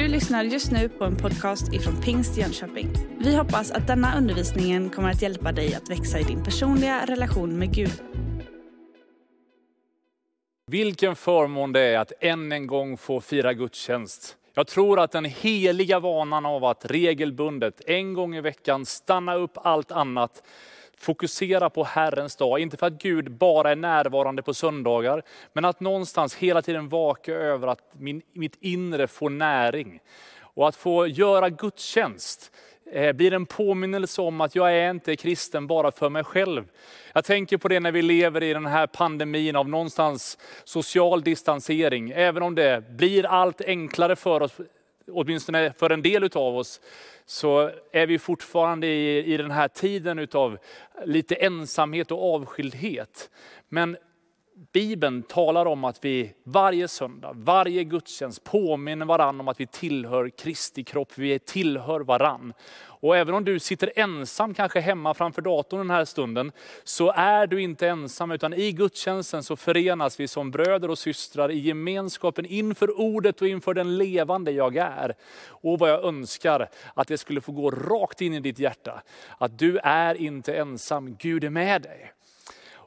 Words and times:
Du 0.00 0.08
lyssnar 0.08 0.44
just 0.44 0.72
nu 0.72 0.88
på 0.88 1.04
en 1.04 1.16
podcast 1.16 1.72
ifrån 1.72 2.00
Pingst 2.02 2.36
Jönköping. 2.36 2.92
Vi 3.18 3.36
hoppas 3.36 3.70
att 3.70 3.86
denna 3.86 4.18
undervisning 4.18 4.90
kommer 4.90 5.10
att 5.10 5.22
hjälpa 5.22 5.52
dig 5.52 5.74
att 5.74 5.90
växa 5.90 6.18
i 6.18 6.22
din 6.22 6.44
personliga 6.44 7.06
relation 7.06 7.58
med 7.58 7.74
Gud. 7.74 8.02
Vilken 10.66 11.16
förmån 11.16 11.72
det 11.72 11.80
är 11.80 11.98
att 11.98 12.12
än 12.20 12.52
en 12.52 12.66
gång 12.66 12.96
få 12.96 13.20
fira 13.20 13.54
gudstjänst. 13.54 14.36
Jag 14.54 14.66
tror 14.66 15.00
att 15.00 15.12
den 15.12 15.24
heliga 15.24 16.00
vanan 16.00 16.46
av 16.46 16.64
att 16.64 16.84
regelbundet 16.84 17.80
en 17.86 18.14
gång 18.14 18.36
i 18.36 18.40
veckan 18.40 18.86
stanna 18.86 19.34
upp 19.34 19.52
allt 19.54 19.92
annat 19.92 20.42
fokusera 21.00 21.70
på 21.70 21.84
Herrens 21.84 22.36
dag. 22.36 22.60
Inte 22.60 22.76
för 22.76 22.86
att 22.86 23.02
Gud 23.02 23.30
bara 23.30 23.70
är 23.70 23.76
närvarande 23.76 24.42
på 24.42 24.54
söndagar, 24.54 25.22
men 25.52 25.64
att 25.64 25.80
någonstans 25.80 26.34
hela 26.34 26.62
tiden 26.62 26.88
vaka 26.88 27.32
över 27.32 27.68
att 27.68 27.80
min, 27.92 28.22
mitt 28.32 28.56
inre 28.60 29.06
får 29.06 29.30
näring. 29.30 30.00
Och 30.38 30.68
att 30.68 30.76
få 30.76 31.06
göra 31.06 31.50
gudstjänst 31.50 32.52
eh, 32.92 33.12
blir 33.12 33.32
en 33.32 33.46
påminnelse 33.46 34.22
om 34.22 34.40
att 34.40 34.54
jag 34.54 34.76
är 34.76 34.90
inte 34.90 35.16
kristen 35.16 35.66
bara 35.66 35.92
för 35.92 36.08
mig 36.08 36.24
själv. 36.24 36.64
Jag 37.12 37.24
tänker 37.24 37.56
på 37.56 37.68
det 37.68 37.80
när 37.80 37.92
vi 37.92 38.02
lever 38.02 38.42
i 38.42 38.52
den 38.52 38.66
här 38.66 38.86
pandemin 38.86 39.56
av 39.56 39.68
någonstans 39.68 40.38
social 40.64 41.22
distansering. 41.22 42.10
Även 42.10 42.42
om 42.42 42.54
det 42.54 42.90
blir 42.90 43.26
allt 43.26 43.60
enklare 43.60 44.16
för 44.16 44.42
oss, 44.42 44.60
åtminstone 45.12 45.72
för 45.72 45.90
en 45.90 46.02
del 46.02 46.24
av 46.34 46.56
oss, 46.56 46.80
så 47.26 47.70
är 47.92 48.06
vi 48.06 48.18
fortfarande 48.18 48.86
i, 48.86 49.34
i 49.34 49.36
den 49.36 49.50
här 49.50 49.68
tiden 49.68 50.18
utav 50.18 50.58
lite 51.04 51.34
ensamhet 51.34 52.10
och 52.10 52.34
avskildhet. 52.34 53.30
Men 53.68 53.96
Bibeln 54.72 55.22
talar 55.22 55.66
om 55.66 55.84
att 55.84 56.04
vi 56.04 56.34
varje 56.44 56.88
söndag, 56.88 57.32
varje 57.34 57.84
gudstjänst 57.84 58.44
påminner 58.44 59.06
varann 59.06 59.40
om 59.40 59.48
att 59.48 59.60
vi 59.60 59.66
tillhör 59.66 60.28
Kristi 60.28 60.84
kropp, 60.84 61.12
vi 61.14 61.38
tillhör 61.38 62.00
varann. 62.00 62.52
Och 62.82 63.16
även 63.16 63.34
om 63.34 63.44
du 63.44 63.58
sitter 63.58 63.92
ensam 63.96 64.54
kanske 64.54 64.80
hemma 64.80 65.14
framför 65.14 65.42
datorn 65.42 65.80
den 65.80 65.90
här 65.90 66.04
stunden, 66.04 66.52
så 66.84 67.12
är 67.12 67.46
du 67.46 67.62
inte 67.62 67.88
ensam, 67.88 68.30
utan 68.30 68.54
i 68.54 68.72
gudstjänsten 68.72 69.42
så 69.42 69.56
förenas 69.56 70.20
vi 70.20 70.28
som 70.28 70.50
bröder 70.50 70.90
och 70.90 70.98
systrar 70.98 71.50
i 71.50 71.58
gemenskapen 71.58 72.46
inför 72.46 73.00
ordet 73.00 73.42
och 73.42 73.48
inför 73.48 73.74
den 73.74 73.98
levande 73.98 74.50
jag 74.50 74.76
är. 74.76 75.14
Och 75.46 75.78
vad 75.78 75.90
jag 75.90 76.04
önskar 76.04 76.68
att 76.94 77.08
det 77.08 77.18
skulle 77.18 77.40
få 77.40 77.52
gå 77.52 77.70
rakt 77.70 78.20
in 78.20 78.34
i 78.34 78.40
ditt 78.40 78.58
hjärta, 78.58 79.02
att 79.38 79.58
du 79.58 79.78
är 79.78 80.14
inte 80.14 80.54
ensam, 80.54 81.16
Gud 81.16 81.44
är 81.44 81.50
med 81.50 81.82
dig. 81.82 82.12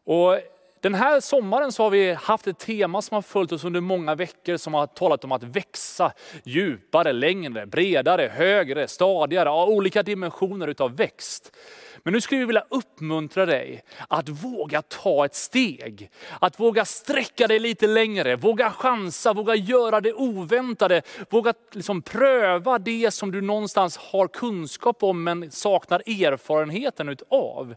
Och 0.06 0.40
den 0.84 0.94
här 0.94 1.20
sommaren 1.20 1.72
så 1.72 1.84
har 1.84 1.90
vi 1.90 2.14
haft 2.14 2.48
ett 2.48 2.60
tema 2.60 3.02
som 3.02 3.16
har 3.16 3.22
följt 3.22 3.52
oss 3.52 3.64
under 3.64 3.82
många 3.82 4.16
veckor 4.16 4.58
som 4.58 4.74
har 4.74 4.88
talat 4.88 5.24
om 5.24 5.32
att 5.32 5.44
växa 5.44 6.12
djupare, 6.44 7.14
längre, 7.14 7.66
bredare, 7.66 8.32
högre, 8.34 8.88
stadigare, 8.88 9.50
av 9.50 9.70
olika 9.70 10.04
dimensioner 10.04 10.68
utav 10.68 10.96
växt. 10.96 11.56
Men 12.04 12.14
nu 12.14 12.22
skulle 12.22 12.40
vi 12.40 12.46
vilja 12.46 12.66
uppmuntra 12.70 13.46
dig 13.46 13.84
att 14.08 14.30
våga 14.30 14.82
ta 14.82 15.26
ett 15.26 15.36
steg. 15.36 16.10
Att 16.40 16.60
våga 16.60 16.86
sträcka 16.86 17.48
dig 17.48 17.60
lite 17.60 17.88
längre, 17.88 18.36
våga 18.36 18.72
chansa, 18.72 19.34
våga 19.34 19.56
göra 19.56 20.02
det 20.02 20.14
oväntade. 20.14 21.02
Våga 21.30 21.54
liksom 21.72 22.02
pröva 22.02 22.80
det 22.80 23.12
som 23.14 23.32
du 23.32 23.42
någonstans 23.42 23.98
har 23.98 24.28
kunskap 24.28 25.04
om 25.04 25.24
men 25.24 25.52
saknar 25.52 26.00
erfarenheten 26.00 27.10
utav. 27.10 27.76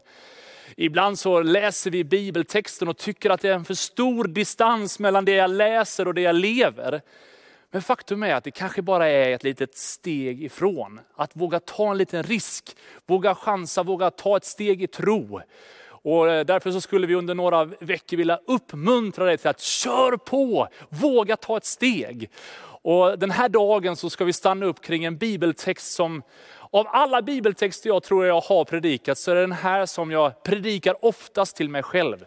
Ibland 0.79 1.19
så 1.19 1.41
läser 1.41 1.91
vi 1.91 2.03
bibeltexten 2.03 2.87
och 2.87 2.97
tycker 2.97 3.29
att 3.29 3.41
det 3.41 3.49
är 3.49 3.53
en 3.53 3.65
för 3.65 3.73
stor 3.73 4.23
distans 4.23 4.99
mellan 4.99 5.25
det 5.25 5.31
jag 5.31 5.49
läser 5.49 6.07
och 6.07 6.13
det 6.13 6.21
jag 6.21 6.35
lever. 6.35 7.01
Men 7.71 7.81
faktum 7.81 8.23
är 8.23 8.35
att 8.35 8.43
det 8.43 8.51
kanske 8.51 8.81
bara 8.81 9.07
är 9.07 9.29
ett 9.29 9.43
litet 9.43 9.77
steg 9.77 10.43
ifrån. 10.43 10.99
Att 11.15 11.31
våga 11.33 11.59
ta 11.59 11.91
en 11.91 11.97
liten 11.97 12.23
risk, 12.23 12.77
våga 13.05 13.35
chansa, 13.35 13.83
våga 13.83 14.11
ta 14.11 14.37
ett 14.37 14.45
steg 14.45 14.83
i 14.83 14.87
tro. 14.87 15.41
Och 16.07 16.29
eh, 16.29 16.45
därför 16.45 16.71
så 16.71 16.81
skulle 16.81 17.07
vi 17.07 17.15
under 17.15 17.35
några 17.35 17.65
veckor 17.65 18.17
vilja 18.17 18.39
uppmuntra 18.47 19.25
dig 19.25 19.37
till 19.37 19.49
att 19.49 19.61
kör 19.61 20.17
på, 20.17 20.67
våga 20.89 21.35
ta 21.35 21.57
ett 21.57 21.65
steg. 21.65 22.29
Och 22.81 23.19
den 23.19 23.31
här 23.31 23.49
dagen 23.49 23.95
så 23.95 24.09
ska 24.09 24.25
vi 24.25 24.33
stanna 24.33 24.65
upp 24.65 24.81
kring 24.81 25.05
en 25.05 25.17
bibeltext 25.17 25.93
som 25.93 26.23
av 26.71 26.87
alla 26.89 27.21
bibeltexter 27.21 27.89
jag 27.89 28.03
tror 28.03 28.25
jag 28.25 28.41
har 28.41 28.65
predikat 28.65 29.17
så 29.17 29.31
är 29.31 29.35
det 29.35 29.41
den 29.41 29.51
här 29.51 29.85
som 29.85 30.11
jag 30.11 30.43
predikar 30.43 31.05
oftast 31.05 31.55
till 31.55 31.69
mig 31.69 31.83
själv. 31.83 32.25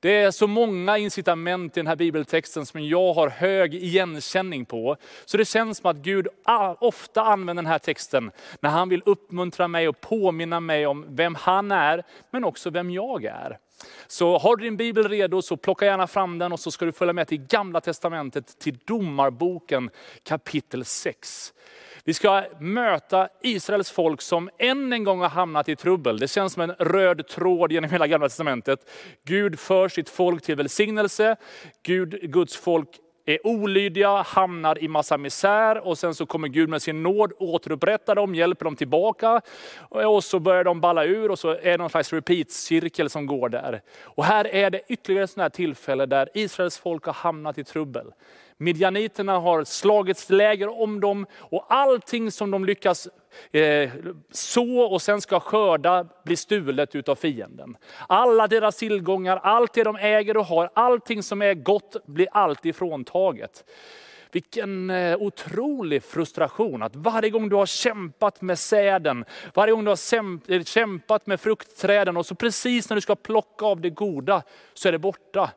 Det 0.00 0.16
är 0.16 0.30
så 0.30 0.46
många 0.46 0.98
incitament 0.98 1.76
i 1.76 1.80
den 1.80 1.86
här 1.86 1.96
bibeltexten 1.96 2.66
som 2.66 2.84
jag 2.84 3.14
har 3.14 3.28
hög 3.28 3.74
igenkänning 3.74 4.64
på. 4.64 4.96
Så 5.24 5.36
det 5.36 5.44
känns 5.44 5.78
som 5.78 5.90
att 5.90 5.96
Gud 5.96 6.28
ofta 6.78 7.22
använder 7.22 7.62
den 7.62 7.70
här 7.70 7.78
texten 7.78 8.30
när 8.60 8.70
han 8.70 8.88
vill 8.88 9.02
uppmuntra 9.06 9.68
mig 9.68 9.88
och 9.88 10.00
påminna 10.00 10.60
mig 10.60 10.86
om 10.86 11.06
vem 11.08 11.34
han 11.34 11.72
är, 11.72 12.02
men 12.30 12.44
också 12.44 12.70
vem 12.70 12.90
jag 12.90 13.24
är. 13.24 13.58
Så 14.06 14.38
har 14.38 14.56
du 14.56 14.64
din 14.64 14.76
bibel 14.76 15.08
redo 15.08 15.42
så 15.42 15.56
plocka 15.56 15.84
gärna 15.84 16.06
fram 16.06 16.38
den 16.38 16.52
och 16.52 16.60
så 16.60 16.70
ska 16.70 16.84
du 16.84 16.92
följa 16.92 17.12
med 17.12 17.28
till 17.28 17.46
gamla 17.46 17.80
testamentet, 17.80 18.58
till 18.58 18.78
domarboken 18.84 19.90
kapitel 20.22 20.84
6. 20.84 21.52
Vi 22.04 22.14
ska 22.14 22.44
möta 22.58 23.28
Israels 23.42 23.90
folk 23.90 24.20
som 24.20 24.50
än 24.58 24.92
en 24.92 25.04
gång 25.04 25.20
har 25.20 25.28
hamnat 25.28 25.68
i 25.68 25.76
trubbel. 25.76 26.18
Det 26.18 26.28
känns 26.28 26.52
som 26.52 26.62
en 26.62 26.74
röd 26.78 27.28
tråd 27.28 27.72
genom 27.72 27.90
hela 27.90 28.06
gamla 28.06 28.28
testamentet. 28.28 28.90
Gud 29.24 29.58
för 29.58 29.88
sitt 29.88 30.08
folk 30.08 30.42
till 30.42 30.56
välsignelse. 30.56 31.36
Gud, 31.82 32.32
Guds 32.32 32.56
folk 32.56 32.88
är 33.26 33.46
olydiga, 33.46 34.22
hamnar 34.22 34.82
i 34.82 34.88
massa 34.88 35.18
misär 35.18 35.86
och 35.86 35.98
sen 35.98 36.14
så 36.14 36.26
kommer 36.26 36.48
Gud 36.48 36.68
med 36.68 36.82
sin 36.82 37.02
nåd 37.02 37.32
återupprättar 37.38 38.14
dem, 38.14 38.34
hjälper 38.34 38.64
dem 38.64 38.76
tillbaka. 38.76 39.40
Och 39.88 40.24
så 40.24 40.38
börjar 40.38 40.64
de 40.64 40.80
balla 40.80 41.04
ur 41.04 41.30
och 41.30 41.38
så 41.38 41.50
är 41.50 41.70
det 41.70 41.76
någon 41.76 41.90
slags 41.90 42.12
repeat-cirkel 42.12 43.10
som 43.10 43.26
går 43.26 43.48
där. 43.48 43.82
Och 44.02 44.24
här 44.24 44.46
är 44.46 44.70
det 44.70 44.80
ytterligare 44.88 45.24
ett 45.24 45.30
sånt 45.30 45.42
här 45.42 45.48
tillfälle 45.48 46.06
där 46.06 46.28
Israels 46.34 46.78
folk 46.78 47.04
har 47.04 47.12
hamnat 47.12 47.58
i 47.58 47.64
trubbel. 47.64 48.06
Midjaniterna 48.62 49.38
har 49.38 49.64
slagits 49.64 50.30
läger 50.30 50.80
om 50.82 51.00
dem 51.00 51.26
och 51.38 51.66
allting 51.68 52.30
som 52.30 52.50
de 52.50 52.64
lyckas 52.64 53.08
eh, 53.52 53.90
så 54.30 54.80
och 54.80 55.02
sen 55.02 55.20
ska 55.20 55.40
skörda 55.40 56.06
blir 56.24 56.36
stulet 56.36 56.94
utav 56.94 57.14
fienden. 57.14 57.76
Alla 58.08 58.46
deras 58.46 58.76
tillgångar, 58.76 59.36
allt 59.36 59.72
det 59.72 59.84
de 59.84 59.96
äger 59.96 60.36
och 60.36 60.46
har, 60.46 60.70
allting 60.74 61.22
som 61.22 61.42
är 61.42 61.54
gott 61.54 61.96
blir 62.06 62.28
alltid 62.32 62.76
fråntaget. 62.76 63.64
Vilken 64.32 64.90
eh, 64.90 65.16
otrolig 65.16 66.02
frustration 66.02 66.82
att 66.82 66.96
varje 66.96 67.30
gång 67.30 67.48
du 67.48 67.56
har 67.56 67.66
kämpat 67.66 68.42
med 68.42 68.58
säden, 68.58 69.24
varje 69.54 69.72
gång 69.72 69.84
du 69.84 69.90
har 69.90 70.52
eh, 70.52 70.62
kämpat 70.62 71.26
med 71.26 71.40
fruktträden 71.40 72.16
och 72.16 72.26
så 72.26 72.34
precis 72.34 72.90
när 72.90 72.94
du 72.94 73.00
ska 73.00 73.14
plocka 73.14 73.66
av 73.66 73.80
det 73.80 73.90
goda 73.90 74.42
så 74.74 74.88
är 74.88 74.92
det 74.92 74.98
borta. 74.98 75.50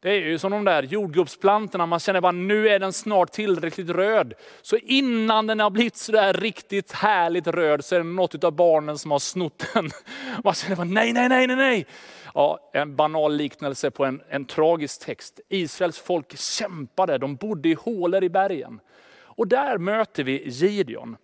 Det 0.00 0.10
är 0.10 0.20
ju 0.20 0.38
som 0.38 0.52
de 0.52 0.64
där 0.64 0.82
jordgubbsplantorna, 0.82 1.86
man 1.86 1.98
känner 1.98 2.20
bara 2.20 2.32
nu 2.32 2.68
är 2.68 2.78
den 2.78 2.92
snart 2.92 3.32
tillräckligt 3.32 3.90
röd. 3.90 4.34
Så 4.62 4.76
innan 4.76 5.46
den 5.46 5.60
har 5.60 5.70
blivit 5.70 5.96
sådär 5.96 6.32
riktigt 6.32 6.92
härligt 6.92 7.46
röd 7.46 7.84
så 7.84 7.94
är 7.94 7.98
det 7.98 8.04
något 8.04 8.44
av 8.44 8.52
barnen 8.52 8.98
som 8.98 9.10
har 9.10 9.18
snott 9.18 9.66
den. 9.74 9.90
Man 10.44 10.54
känner 10.54 10.76
bara 10.76 10.84
nej, 10.84 11.12
nej, 11.12 11.28
nej, 11.28 11.46
nej, 11.46 11.56
nej. 11.56 11.86
Ja, 12.34 12.70
en 12.72 12.96
banal 12.96 13.36
liknelse 13.36 13.90
på 13.90 14.04
en, 14.04 14.20
en 14.28 14.44
tragisk 14.44 15.06
text. 15.06 15.40
Israels 15.48 15.98
folk 15.98 16.38
kämpade, 16.38 17.18
de 17.18 17.36
bodde 17.36 17.68
i 17.68 17.74
hålor 17.74 18.24
i 18.24 18.28
bergen. 18.28 18.80
Och 19.38 19.48
där 19.48 19.78
möter 19.78 20.24
vi 20.24 20.48
Gideon. 20.48 21.16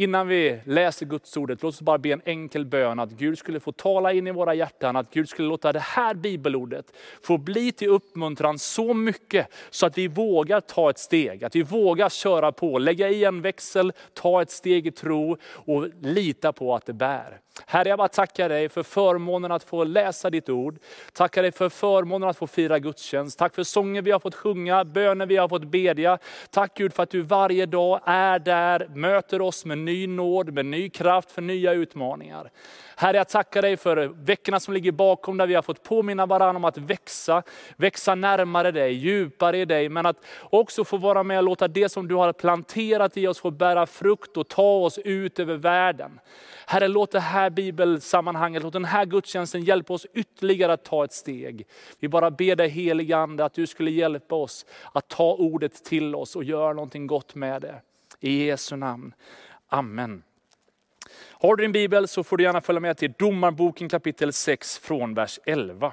Innan 0.00 0.28
vi 0.28 0.60
läser 0.64 1.06
Guds 1.06 1.36
ordet, 1.36 1.62
låt 1.62 1.74
oss 1.74 1.80
bara 1.80 1.98
be 1.98 2.08
en 2.08 2.22
enkel 2.24 2.64
bön 2.66 2.98
att 2.98 3.10
Gud 3.10 3.38
skulle 3.38 3.60
få 3.60 3.72
tala 3.72 4.12
in 4.12 4.26
i 4.26 4.30
våra 4.30 4.54
hjärtan, 4.54 4.96
att 4.96 5.10
Gud 5.10 5.28
skulle 5.28 5.48
låta 5.48 5.72
det 5.72 5.80
här 5.80 6.14
bibelordet 6.14 6.92
få 7.22 7.38
bli 7.38 7.72
till 7.72 7.88
uppmuntran 7.88 8.58
så 8.58 8.94
mycket 8.94 9.46
så 9.70 9.86
att 9.86 9.98
vi 9.98 10.08
vågar 10.08 10.60
ta 10.60 10.90
ett 10.90 10.98
steg, 10.98 11.44
att 11.44 11.56
vi 11.56 11.62
vågar 11.62 12.08
köra 12.08 12.52
på, 12.52 12.78
lägga 12.78 13.08
i 13.08 13.24
en 13.24 13.42
växel, 13.42 13.92
ta 14.14 14.42
ett 14.42 14.50
steg 14.50 14.86
i 14.86 14.90
tro 14.90 15.36
och 15.44 15.88
lita 16.00 16.52
på 16.52 16.74
att 16.74 16.86
det 16.86 16.92
bär. 16.92 17.40
Herre, 17.66 17.88
jag 17.88 17.98
bara 17.98 18.08
tackar 18.08 18.48
dig 18.48 18.68
för 18.68 18.82
förmånen 18.82 19.52
att 19.52 19.64
få 19.64 19.84
läsa 19.84 20.30
ditt 20.30 20.48
ord. 20.48 20.78
Tackar 21.12 21.42
dig 21.42 21.52
för 21.52 21.68
förmånen 21.68 22.28
att 22.28 22.36
få 22.36 22.46
fira 22.46 22.78
gudstjänst. 22.78 23.38
Tack 23.38 23.54
för 23.54 23.62
sånger 23.62 24.02
vi 24.02 24.10
har 24.10 24.18
fått 24.18 24.34
sjunga, 24.34 24.84
böner 24.84 25.26
vi 25.26 25.36
har 25.36 25.48
fått 25.48 25.64
bedja. 25.64 26.18
Tack 26.50 26.76
Gud 26.76 26.92
för 26.92 27.02
att 27.02 27.10
du 27.10 27.22
varje 27.22 27.66
dag 27.66 28.00
är 28.04 28.38
där, 28.38 28.88
möter 28.94 29.40
oss 29.40 29.64
med 29.64 29.78
ny 29.78 30.06
nåd, 30.06 30.52
med 30.52 30.66
ny 30.66 30.90
kraft 30.90 31.30
för 31.30 31.42
nya 31.42 31.72
utmaningar. 31.72 32.50
Herre, 32.96 33.16
jag 33.16 33.28
tackar 33.28 33.62
dig 33.62 33.76
för 33.76 33.96
veckorna 34.06 34.60
som 34.60 34.74
ligger 34.74 34.92
bakom 34.92 35.36
där 35.36 35.46
vi 35.46 35.54
har 35.54 35.62
fått 35.62 35.82
påminna 35.82 36.26
varandra 36.26 36.56
om 36.56 36.64
att 36.64 36.78
växa, 36.78 37.42
växa 37.76 38.14
närmare 38.14 38.70
dig, 38.70 38.92
djupare 38.92 39.58
i 39.58 39.64
dig. 39.64 39.88
Men 39.88 40.06
att 40.06 40.16
också 40.50 40.84
få 40.84 40.96
vara 40.96 41.22
med 41.22 41.38
och 41.38 41.44
låta 41.44 41.68
det 41.68 41.88
som 41.88 42.08
du 42.08 42.14
har 42.14 42.32
planterat 42.32 43.16
i 43.16 43.26
oss 43.26 43.40
få 43.40 43.50
bära 43.50 43.86
frukt 43.86 44.36
och 44.36 44.48
ta 44.48 44.72
oss 44.72 44.98
ut 44.98 45.38
över 45.38 45.56
världen. 45.56 46.20
Herre, 46.66 46.88
låt 46.88 47.12
det 47.12 47.20
här 47.20 47.49
bibelsammanhanget, 47.50 48.62
låt 48.62 48.72
den 48.72 48.84
här 48.84 49.04
gudstjänsten 49.04 49.62
hjälpa 49.62 49.94
oss 49.94 50.06
ytterligare 50.14 50.72
att 50.72 50.84
ta 50.84 51.04
ett 51.04 51.12
steg. 51.12 51.66
Vi 52.00 52.08
bara 52.08 52.30
ber 52.30 52.56
dig 52.56 52.68
helige 52.68 53.16
Ande 53.16 53.44
att 53.44 53.54
du 53.54 53.66
skulle 53.66 53.90
hjälpa 53.90 54.34
oss 54.34 54.66
att 54.92 55.08
ta 55.08 55.34
ordet 55.34 55.84
till 55.84 56.14
oss 56.14 56.36
och 56.36 56.44
göra 56.44 56.72
någonting 56.72 57.06
gott 57.06 57.34
med 57.34 57.62
det. 57.62 57.82
I 58.20 58.44
Jesu 58.44 58.76
namn. 58.76 59.14
Amen. 59.68 60.22
Har 61.30 61.56
du 61.56 61.64
din 61.64 61.72
bibel 61.72 62.08
så 62.08 62.24
får 62.24 62.36
du 62.36 62.44
gärna 62.44 62.60
följa 62.60 62.80
med 62.80 62.96
till 62.96 63.12
Domarboken 63.18 63.88
kapitel 63.88 64.32
6 64.32 64.78
från 64.78 65.14
vers 65.14 65.38
11. 65.44 65.92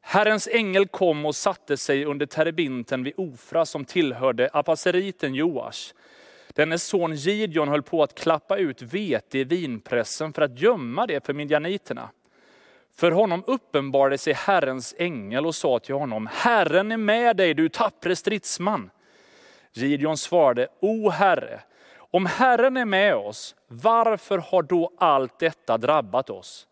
Herrens 0.00 0.48
ängel 0.52 0.88
kom 0.88 1.26
och 1.26 1.36
satte 1.36 1.76
sig 1.76 2.04
under 2.04 2.26
terebinten 2.26 3.02
vid 3.02 3.12
Ofra 3.16 3.66
som 3.66 3.84
tillhörde 3.84 4.50
apaseriten 4.52 5.34
Joash. 5.34 5.92
Dennes 6.58 6.84
son 6.84 7.14
Gideon 7.14 7.68
höll 7.68 7.82
på 7.82 8.02
att 8.02 8.14
klappa 8.14 8.56
ut 8.56 8.82
vete 8.82 9.38
i 9.38 9.44
vinpressen 9.44 10.32
för 10.32 10.42
att 10.42 10.60
gömma 10.60 11.06
det 11.06 11.26
för 11.26 11.32
midjaniterna. 11.32 12.10
För 12.94 13.10
honom 13.10 13.44
uppenbarade 13.46 14.18
sig 14.18 14.32
Herrens 14.32 14.94
ängel 14.98 15.46
och 15.46 15.54
sa 15.54 15.78
till 15.78 15.94
honom, 15.94 16.28
Herren 16.32 16.92
är 16.92 16.96
med 16.96 17.36
dig, 17.36 17.54
du 17.54 17.68
tappre 17.68 18.16
stridsman. 18.16 18.90
Gideon 19.72 20.16
svarade, 20.16 20.68
O 20.80 21.10
Herre, 21.10 21.60
om 21.96 22.26
Herren 22.26 22.76
är 22.76 22.84
med 22.84 23.14
oss, 23.14 23.54
varför 23.68 24.38
har 24.38 24.62
då 24.62 24.92
allt 24.98 25.38
detta 25.38 25.78
drabbat 25.78 26.30
oss? 26.30 26.66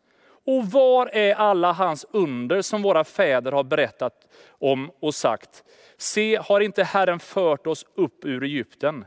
Och 0.47 0.67
var 0.67 1.11
är 1.12 1.35
alla 1.35 1.73
hans 1.73 2.06
under 2.11 2.62
som 2.62 2.83
våra 2.83 3.05
fäder 3.05 3.53
har 3.53 3.65
berättat 3.65 4.29
om 4.49 4.91
och 5.00 5.15
sagt, 5.15 5.65
se 5.97 6.37
har 6.37 6.61
inte 6.61 6.85
Herren 6.85 7.19
fört 7.19 7.67
oss 7.67 7.87
upp 7.94 8.25
ur 8.25 8.43
Egypten? 8.43 9.05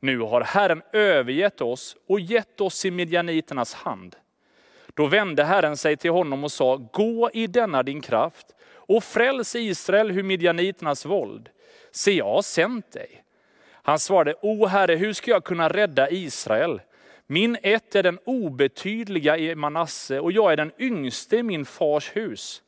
Nu 0.00 0.18
har 0.18 0.40
Herren 0.40 0.82
övergett 0.92 1.60
oss 1.60 1.96
och 2.08 2.20
gett 2.20 2.60
oss 2.60 2.84
i 2.84 2.90
midjaniternas 2.90 3.74
hand. 3.74 4.16
Då 4.94 5.06
vände 5.06 5.44
Herren 5.44 5.76
sig 5.76 5.96
till 5.96 6.10
honom 6.10 6.44
och 6.44 6.52
sa, 6.52 6.76
gå 6.76 7.30
i 7.32 7.46
denna 7.46 7.82
din 7.82 8.00
kraft 8.00 8.46
och 8.74 9.04
fräls 9.04 9.56
Israel 9.56 10.10
ur 10.10 10.22
midjaniternas 10.22 11.04
våld. 11.04 11.48
Se, 11.90 12.12
jag 12.12 12.24
har 12.24 12.42
sänt 12.42 12.92
dig. 12.92 13.24
Han 13.72 13.98
svarade, 13.98 14.34
O 14.42 14.66
Herre, 14.66 14.94
hur 14.94 15.12
ska 15.12 15.30
jag 15.30 15.44
kunna 15.44 15.68
rädda 15.68 16.10
Israel? 16.10 16.80
Min 17.26 17.58
ett 17.62 17.94
är 17.94 18.02
den 18.02 18.18
obetydliga 18.24 19.36
i 19.38 19.54
Manasse 19.54 20.20
och 20.20 20.32
jag 20.32 20.52
är 20.52 20.56
den 20.56 20.72
yngste 20.78 21.36
i 21.36 21.42
min 21.42 21.64
fars 21.64 22.16
hus. 22.16 22.62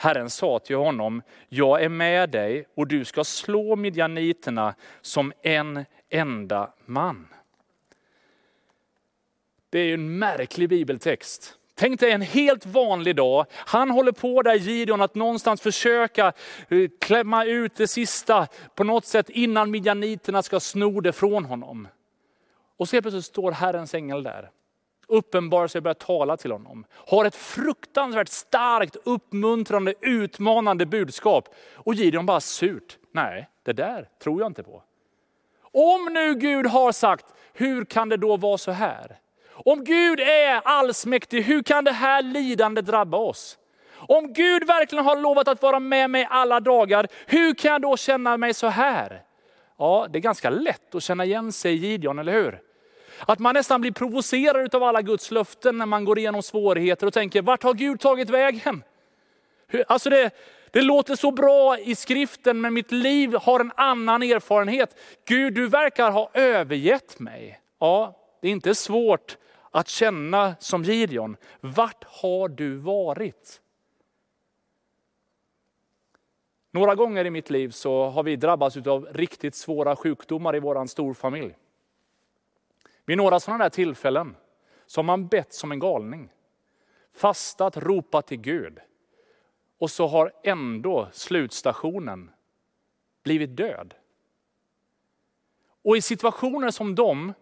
Herren 0.00 0.30
sa 0.30 0.58
till 0.58 0.76
honom, 0.76 1.22
jag 1.48 1.82
är 1.82 1.88
med 1.88 2.30
dig 2.30 2.66
och 2.74 2.86
du 2.86 3.04
ska 3.04 3.24
slå 3.24 3.76
midjaniterna 3.76 4.74
som 5.00 5.32
en 5.42 5.84
enda 6.10 6.72
man. 6.86 7.28
Det 9.70 9.78
är 9.78 9.94
en 9.94 10.18
märklig 10.18 10.68
bibeltext. 10.68 11.54
Tänk 11.74 12.00
dig 12.00 12.12
en 12.12 12.22
helt 12.22 12.66
vanlig 12.66 13.16
dag. 13.16 13.46
Han 13.52 13.90
håller 13.90 14.12
på 14.12 14.42
där 14.42 14.54
Gideon 14.54 15.02
att 15.02 15.14
någonstans 15.14 15.60
försöka 15.60 16.32
eh, 16.68 16.90
klämma 17.00 17.44
ut 17.44 17.76
det 17.76 17.88
sista 17.88 18.46
på 18.74 18.84
något 18.84 19.06
sätt 19.06 19.30
innan 19.30 19.70
midjaniterna 19.70 20.42
ska 20.42 20.60
sno 20.60 21.00
det 21.00 21.12
från 21.12 21.44
honom. 21.44 21.88
Och 22.76 22.88
så 22.88 23.02
plötsligt 23.02 23.24
står 23.24 23.52
Herrens 23.52 23.94
ängel 23.94 24.22
där. 24.22 24.50
Uppenbarar 25.08 25.66
sig 25.66 25.78
och 25.78 25.82
börjar 25.82 25.94
tala 25.94 26.36
till 26.36 26.52
honom. 26.52 26.84
Har 26.90 27.24
ett 27.24 27.34
fruktansvärt 27.34 28.28
starkt, 28.28 28.96
uppmuntrande, 29.04 29.94
utmanande 30.00 30.86
budskap. 30.86 31.48
Och 31.74 31.94
Gideon 31.94 32.26
bara 32.26 32.40
surt, 32.40 32.98
nej 33.12 33.48
det 33.62 33.72
där 33.72 34.08
tror 34.22 34.40
jag 34.40 34.46
inte 34.46 34.62
på. 34.62 34.82
Om 35.72 36.12
nu 36.12 36.34
Gud 36.34 36.66
har 36.66 36.92
sagt, 36.92 37.26
hur 37.52 37.84
kan 37.84 38.08
det 38.08 38.16
då 38.16 38.36
vara 38.36 38.58
så 38.58 38.70
här? 38.70 39.18
Om 39.50 39.84
Gud 39.84 40.20
är 40.20 40.60
allsmäktig, 40.64 41.42
hur 41.42 41.62
kan 41.62 41.84
det 41.84 41.92
här 41.92 42.22
lidandet 42.22 42.86
drabba 42.86 43.16
oss? 43.16 43.58
Om 43.94 44.32
Gud 44.32 44.66
verkligen 44.66 45.04
har 45.04 45.16
lovat 45.16 45.48
att 45.48 45.62
vara 45.62 45.80
med 45.80 46.10
mig 46.10 46.26
alla 46.30 46.60
dagar, 46.60 47.06
hur 47.26 47.54
kan 47.54 47.72
jag 47.72 47.82
då 47.82 47.96
känna 47.96 48.36
mig 48.36 48.54
så 48.54 48.66
här? 48.66 49.22
Ja, 49.78 50.06
det 50.10 50.18
är 50.18 50.20
ganska 50.20 50.50
lätt 50.50 50.94
att 50.94 51.02
känna 51.02 51.24
igen 51.24 51.52
sig 51.52 51.72
i 51.72 51.76
Gideon, 51.76 52.18
eller 52.18 52.32
hur? 52.32 52.60
Att 53.20 53.38
man 53.38 53.54
nästan 53.54 53.80
blir 53.80 53.92
provocerad 53.92 54.74
av 54.74 54.82
alla 54.82 55.02
Guds 55.02 55.30
löften 55.30 55.78
när 55.78 55.86
man 55.86 56.04
går 56.04 56.18
igenom 56.18 56.42
svårigheter 56.42 57.06
och 57.06 57.12
tänker, 57.12 57.42
vart 57.42 57.62
har 57.62 57.74
Gud 57.74 58.00
tagit 58.00 58.30
vägen? 58.30 58.82
Alltså 59.86 60.10
det, 60.10 60.30
det 60.70 60.82
låter 60.82 61.16
så 61.16 61.30
bra 61.30 61.78
i 61.78 61.94
skriften, 61.94 62.60
men 62.60 62.74
mitt 62.74 62.92
liv 62.92 63.34
har 63.34 63.60
en 63.60 63.72
annan 63.76 64.22
erfarenhet. 64.22 64.98
Gud, 65.24 65.54
du 65.54 65.68
verkar 65.68 66.10
ha 66.10 66.30
övergett 66.34 67.20
mig. 67.20 67.60
Ja, 67.78 68.16
det 68.42 68.48
är 68.48 68.52
inte 68.52 68.74
svårt 68.74 69.36
att 69.70 69.88
känna 69.88 70.54
som 70.60 70.84
Gideon, 70.84 71.36
vart 71.60 72.04
har 72.04 72.48
du 72.48 72.76
varit? 72.76 73.60
Några 76.70 76.94
gånger 76.94 77.24
i 77.24 77.30
mitt 77.30 77.50
liv 77.50 77.70
så 77.70 78.08
har 78.08 78.22
vi 78.22 78.36
drabbats 78.36 78.76
av 78.76 79.08
riktigt 79.12 79.54
svåra 79.54 79.96
sjukdomar 79.96 80.56
i 80.56 80.60
vår 80.60 80.86
storfamilj. 80.86 81.54
Vid 83.08 83.16
några 83.16 83.40
sådana 83.40 83.64
där 83.64 83.70
tillfällen 83.70 84.36
så 84.86 84.98
har 84.98 85.04
man 85.04 85.28
bett 85.28 85.52
som 85.52 85.72
en 85.72 85.78
galning. 85.78 86.32
Fastat, 87.16 87.76
ropat 87.76 88.26
till 88.26 88.40
Gud. 88.40 88.78
Och 89.78 89.90
så 89.90 90.06
har 90.06 90.32
ändå 90.44 91.08
slutstationen 91.12 92.30
blivit 93.22 93.56
död. 93.56 93.94
Och 95.84 95.96
i 95.96 96.02
situationer 96.02 96.70
som 96.70 96.94
de 96.94 97.34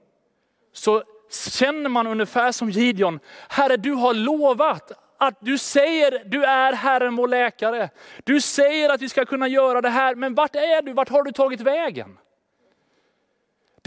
så 0.72 1.02
känner 1.50 1.88
man 1.88 2.06
ungefär 2.06 2.52
som 2.52 2.70
Gideon, 2.70 3.20
Herre 3.48 3.76
du 3.76 3.92
har 3.92 4.14
lovat 4.14 4.92
att 5.18 5.38
du 5.40 5.58
säger, 5.58 6.24
du 6.24 6.44
är 6.44 6.72
Herren 6.72 7.16
vår 7.16 7.28
läkare. 7.28 7.90
Du 8.24 8.40
säger 8.40 8.90
att 8.90 9.02
vi 9.02 9.08
ska 9.08 9.24
kunna 9.24 9.48
göra 9.48 9.80
det 9.80 9.90
här, 9.90 10.14
men 10.14 10.34
vart 10.34 10.56
är 10.56 10.82
du? 10.82 10.92
Vart 10.92 11.08
har 11.08 11.22
du 11.22 11.32
tagit 11.32 11.60
vägen? 11.60 12.18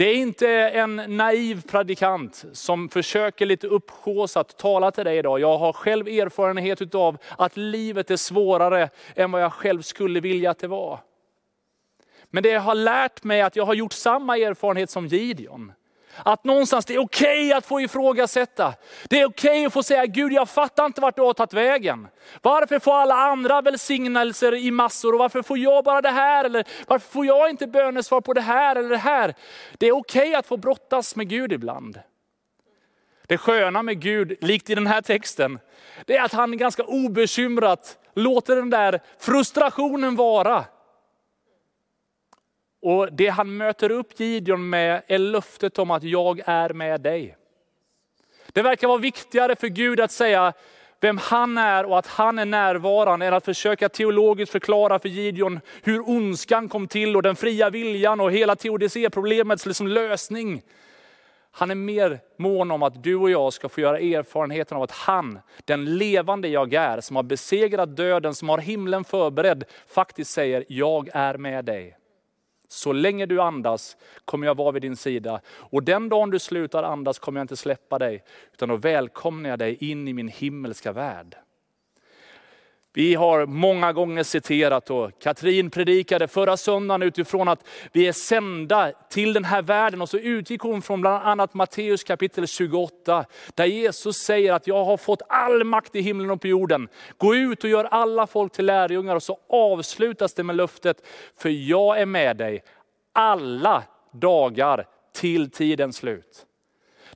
Det 0.00 0.06
är 0.06 0.16
inte 0.16 0.48
en 0.50 0.96
naiv 0.96 1.62
predikant 1.68 2.44
som 2.52 2.88
försöker 2.88 3.46
lite 3.46 3.66
upphåsat 3.66 4.58
tala 4.58 4.90
till 4.90 5.04
dig 5.04 5.18
idag. 5.18 5.40
Jag 5.40 5.58
har 5.58 5.72
själv 5.72 6.08
erfarenhet 6.08 6.94
av 6.94 7.18
att 7.38 7.56
livet 7.56 8.10
är 8.10 8.16
svårare 8.16 8.90
än 9.14 9.32
vad 9.32 9.42
jag 9.42 9.52
själv 9.52 9.82
skulle 9.82 10.20
vilja 10.20 10.50
att 10.50 10.58
det 10.58 10.66
var. 10.66 11.00
Men 12.30 12.42
det 12.42 12.54
har 12.54 12.74
lärt 12.74 13.24
mig 13.24 13.42
att 13.42 13.56
jag 13.56 13.64
har 13.64 13.74
gjort 13.74 13.92
samma 13.92 14.38
erfarenhet 14.38 14.90
som 14.90 15.06
Gideon. 15.06 15.72
Att 16.16 16.44
någonstans 16.44 16.84
det 16.84 16.94
är 16.94 16.98
okej 16.98 17.46
okay 17.46 17.52
att 17.52 17.66
få 17.66 17.80
ifrågasätta. 17.80 18.74
Det 19.08 19.20
är 19.20 19.26
okej 19.26 19.50
okay 19.50 19.66
att 19.66 19.72
få 19.72 19.82
säga, 19.82 20.06
Gud 20.06 20.32
jag 20.32 20.48
fattar 20.48 20.86
inte 20.86 21.00
vart 21.00 21.16
du 21.16 21.22
har 21.22 21.34
tagit 21.34 21.52
vägen. 21.52 22.08
Varför 22.42 22.78
får 22.78 22.94
alla 22.94 23.14
andra 23.14 23.60
välsignelser 23.60 24.54
i 24.54 24.70
massor 24.70 25.12
och 25.12 25.18
varför 25.18 25.42
får 25.42 25.58
jag 25.58 25.84
bara 25.84 26.00
det 26.00 26.10
här? 26.10 26.44
Eller 26.44 26.64
varför 26.86 27.12
får 27.12 27.26
jag 27.26 27.50
inte 27.50 27.66
bönesvar 27.66 28.20
på 28.20 28.32
det 28.32 28.40
här 28.40 28.76
eller 28.76 28.88
det 28.88 28.96
här? 28.96 29.34
Det 29.78 29.86
är 29.86 29.92
okej 29.92 30.22
okay 30.22 30.34
att 30.34 30.46
få 30.46 30.56
brottas 30.56 31.16
med 31.16 31.28
Gud 31.28 31.52
ibland. 31.52 32.00
Det 33.26 33.38
sköna 33.38 33.82
med 33.82 34.00
Gud, 34.00 34.36
likt 34.40 34.70
i 34.70 34.74
den 34.74 34.86
här 34.86 35.02
texten, 35.02 35.58
det 36.06 36.16
är 36.16 36.24
att 36.24 36.32
han 36.32 36.56
ganska 36.56 36.82
obekymrat 36.82 37.98
låter 38.14 38.56
den 38.56 38.70
där 38.70 39.00
frustrationen 39.18 40.16
vara. 40.16 40.64
Och 42.82 43.12
det 43.12 43.28
han 43.28 43.56
möter 43.56 43.90
upp 43.90 44.20
Gideon 44.20 44.70
med 44.70 45.02
är 45.06 45.18
löftet 45.18 45.78
om 45.78 45.90
att 45.90 46.02
jag 46.02 46.40
är 46.44 46.72
med 46.72 47.00
dig. 47.00 47.36
Det 48.52 48.62
verkar 48.62 48.88
vara 48.88 48.98
viktigare 48.98 49.56
för 49.56 49.68
Gud 49.68 50.00
att 50.00 50.10
säga 50.10 50.52
vem 51.00 51.18
han 51.18 51.58
är 51.58 51.84
och 51.84 51.98
att 51.98 52.06
han 52.06 52.38
är 52.38 52.44
närvarande 52.44 53.26
än 53.26 53.34
att 53.34 53.44
försöka 53.44 53.88
teologiskt 53.88 54.52
förklara 54.52 54.98
för 54.98 55.08
Gideon 55.08 55.60
hur 55.82 56.08
ondskan 56.08 56.68
kom 56.68 56.88
till 56.88 57.16
och 57.16 57.22
den 57.22 57.36
fria 57.36 57.70
viljan 57.70 58.20
och 58.20 58.32
hela 58.32 58.56
teodicéproblemets 58.56 59.66
liksom 59.66 59.86
lösning. 59.86 60.62
Han 61.52 61.70
är 61.70 61.74
mer 61.74 62.20
mån 62.36 62.70
om 62.70 62.82
att 62.82 63.02
du 63.02 63.16
och 63.16 63.30
jag 63.30 63.52
ska 63.52 63.68
få 63.68 63.80
göra 63.80 63.98
erfarenheten 63.98 64.76
av 64.76 64.82
att 64.82 64.90
han, 64.90 65.38
den 65.64 65.98
levande 65.98 66.48
jag 66.48 66.74
är, 66.74 67.00
som 67.00 67.16
har 67.16 67.22
besegrat 67.22 67.96
döden, 67.96 68.34
som 68.34 68.48
har 68.48 68.58
himlen 68.58 69.04
förberedd, 69.04 69.64
faktiskt 69.86 70.30
säger, 70.30 70.64
jag 70.68 71.08
är 71.12 71.36
med 71.36 71.64
dig. 71.64 71.96
Så 72.72 72.92
länge 72.92 73.26
du 73.26 73.40
andas 73.40 73.96
kommer 74.24 74.46
jag 74.46 74.56
vara 74.56 74.72
vid 74.72 74.82
din 74.82 74.96
sida. 74.96 75.40
Och 75.48 75.82
den 75.82 76.08
dagen 76.08 76.30
du 76.30 76.38
slutar 76.38 76.82
andas 76.82 77.18
kommer 77.18 77.40
jag 77.40 77.44
inte 77.44 77.56
släppa 77.56 77.98
dig, 77.98 78.24
utan 78.52 78.68
då 78.68 78.76
välkomnar 78.76 79.50
jag 79.50 79.58
dig 79.58 79.76
in 79.90 80.08
i 80.08 80.12
min 80.12 80.28
himmelska 80.28 80.92
värld. 80.92 81.36
Vi 82.92 83.14
har 83.14 83.46
många 83.46 83.92
gånger 83.92 84.22
citerat 84.22 84.90
och 84.90 85.10
Katrin 85.22 85.70
predikade 85.70 86.28
förra 86.28 86.56
söndagen 86.56 87.02
utifrån 87.02 87.48
att 87.48 87.68
vi 87.92 88.08
är 88.08 88.12
sända 88.12 88.92
till 89.10 89.32
den 89.32 89.44
här 89.44 89.62
världen 89.62 90.02
och 90.02 90.08
så 90.08 90.18
utgick 90.18 90.60
hon 90.60 90.82
från 90.82 91.00
bland 91.00 91.24
annat 91.24 91.54
Matteus 91.54 92.04
kapitel 92.04 92.46
28 92.46 93.24
där 93.54 93.64
Jesus 93.64 94.16
säger 94.16 94.52
att 94.52 94.66
jag 94.66 94.84
har 94.84 94.96
fått 94.96 95.22
all 95.28 95.64
makt 95.64 95.94
i 95.94 96.00
himlen 96.00 96.30
och 96.30 96.40
på 96.40 96.46
jorden. 96.46 96.88
Gå 97.18 97.34
ut 97.34 97.64
och 97.64 97.70
gör 97.70 97.84
alla 97.84 98.26
folk 98.26 98.52
till 98.52 98.66
lärjungar 98.66 99.16
och 99.16 99.22
så 99.22 99.38
avslutas 99.48 100.34
det 100.34 100.42
med 100.42 100.56
löftet, 100.56 101.06
för 101.38 101.48
jag 101.48 102.00
är 102.00 102.06
med 102.06 102.36
dig 102.36 102.62
alla 103.12 103.82
dagar 104.12 104.86
till 105.14 105.50
tidens 105.50 105.96
slut. 105.96 106.46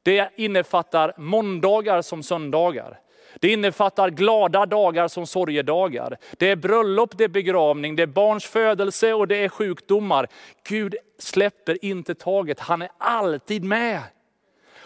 Det 0.02 0.30
innefattar 0.36 1.14
måndagar 1.16 2.02
som 2.02 2.22
söndagar. 2.22 3.00
Det 3.40 3.52
innefattar 3.52 4.10
glada 4.10 4.66
dagar 4.66 5.08
som 5.08 5.26
sorgedagar. 5.26 6.16
Det 6.38 6.50
är 6.50 6.56
bröllop, 6.56 7.18
det 7.18 7.24
är 7.24 7.28
begravning, 7.28 7.96
det 7.96 8.02
är 8.02 8.06
barns 8.06 8.44
födelse 8.44 9.12
och 9.12 9.28
det 9.28 9.36
är 9.36 9.48
sjukdomar. 9.48 10.26
Gud 10.68 10.96
släpper 11.18 11.84
inte 11.84 12.14
taget, 12.14 12.60
han 12.60 12.82
är 12.82 12.90
alltid 12.98 13.64
med. 13.64 14.00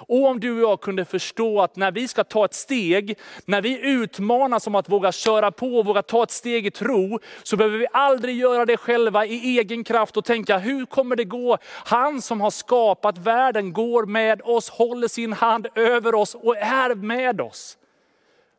Och 0.01 0.27
om 0.27 0.41
du 0.41 0.53
och 0.53 0.71
jag 0.71 0.81
kunde 0.81 1.05
förstå 1.05 1.61
att 1.61 1.77
när 1.77 1.93
vi 1.93 2.09
ska 2.09 2.25
ta 2.25 2.45
ett 2.45 2.55
steg, 2.55 3.19
när 3.45 3.63
vi 3.63 3.81
utmanas 3.83 4.67
om 4.67 4.75
att 4.75 4.89
våga 4.89 5.13
köra 5.13 5.51
på 5.51 5.67
och 5.67 5.87
våga 5.87 6.03
ta 6.03 6.23
ett 6.23 6.31
steg 6.31 6.67
i 6.67 6.71
tro, 6.71 7.19
så 7.43 7.57
behöver 7.57 7.79
vi 7.79 7.87
aldrig 7.93 8.37
göra 8.37 8.67
det 8.67 8.77
själva 8.77 9.27
i 9.27 9.59
egen 9.59 9.85
kraft 9.85 10.17
och 10.17 10.25
tänka, 10.25 10.59
hur 10.59 10.87
kommer 10.87 11.17
det 11.17 11.25
gå? 11.25 11.59
Han 11.85 12.23
som 12.23 12.41
har 12.41 12.51
skapat 12.51 13.19
världen 13.19 13.73
går 13.73 14.07
med 14.07 14.43
oss, 14.45 14.71
håller 14.71 15.09
sin 15.09 15.33
hand 15.33 15.67
över 15.75 16.15
oss 16.15 16.35
och 16.35 16.57
är 16.57 16.95
med 16.95 17.41
oss. 17.41 17.79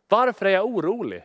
Varför 0.09 0.45
är 0.45 0.49
jag 0.49 0.65
orolig? 0.65 1.23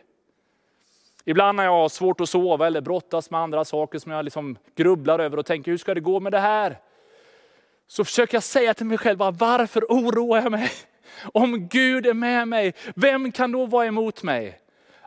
Ibland 1.25 1.55
när 1.55 1.63
jag 1.63 1.71
har 1.71 1.89
svårt 1.89 2.21
att 2.21 2.29
sova 2.29 2.67
eller 2.67 2.81
brottas 2.81 3.31
med 3.31 3.39
andra 3.39 3.65
saker 3.65 3.99
som 3.99 4.11
jag 4.11 4.25
liksom 4.25 4.57
grubblar 4.75 5.19
över 5.19 5.37
och 5.37 5.45
tänker, 5.45 5.71
hur 5.71 5.77
ska 5.77 5.93
det 5.93 6.01
gå 6.01 6.19
med 6.19 6.31
det 6.31 6.39
här? 6.39 6.77
så 7.87 8.05
försöker 8.05 8.35
jag 8.35 8.43
säga 8.43 8.73
till 8.73 8.85
mig 8.85 8.97
själv, 8.97 9.19
varför 9.19 9.85
oroar 9.89 10.41
jag 10.41 10.51
mig? 10.51 10.69
Om 11.33 11.67
Gud 11.67 12.05
är 12.05 12.13
med 12.13 12.47
mig, 12.47 12.73
vem 12.95 13.31
kan 13.31 13.51
då 13.51 13.65
vara 13.65 13.85
emot 13.85 14.23
mig? 14.23 14.59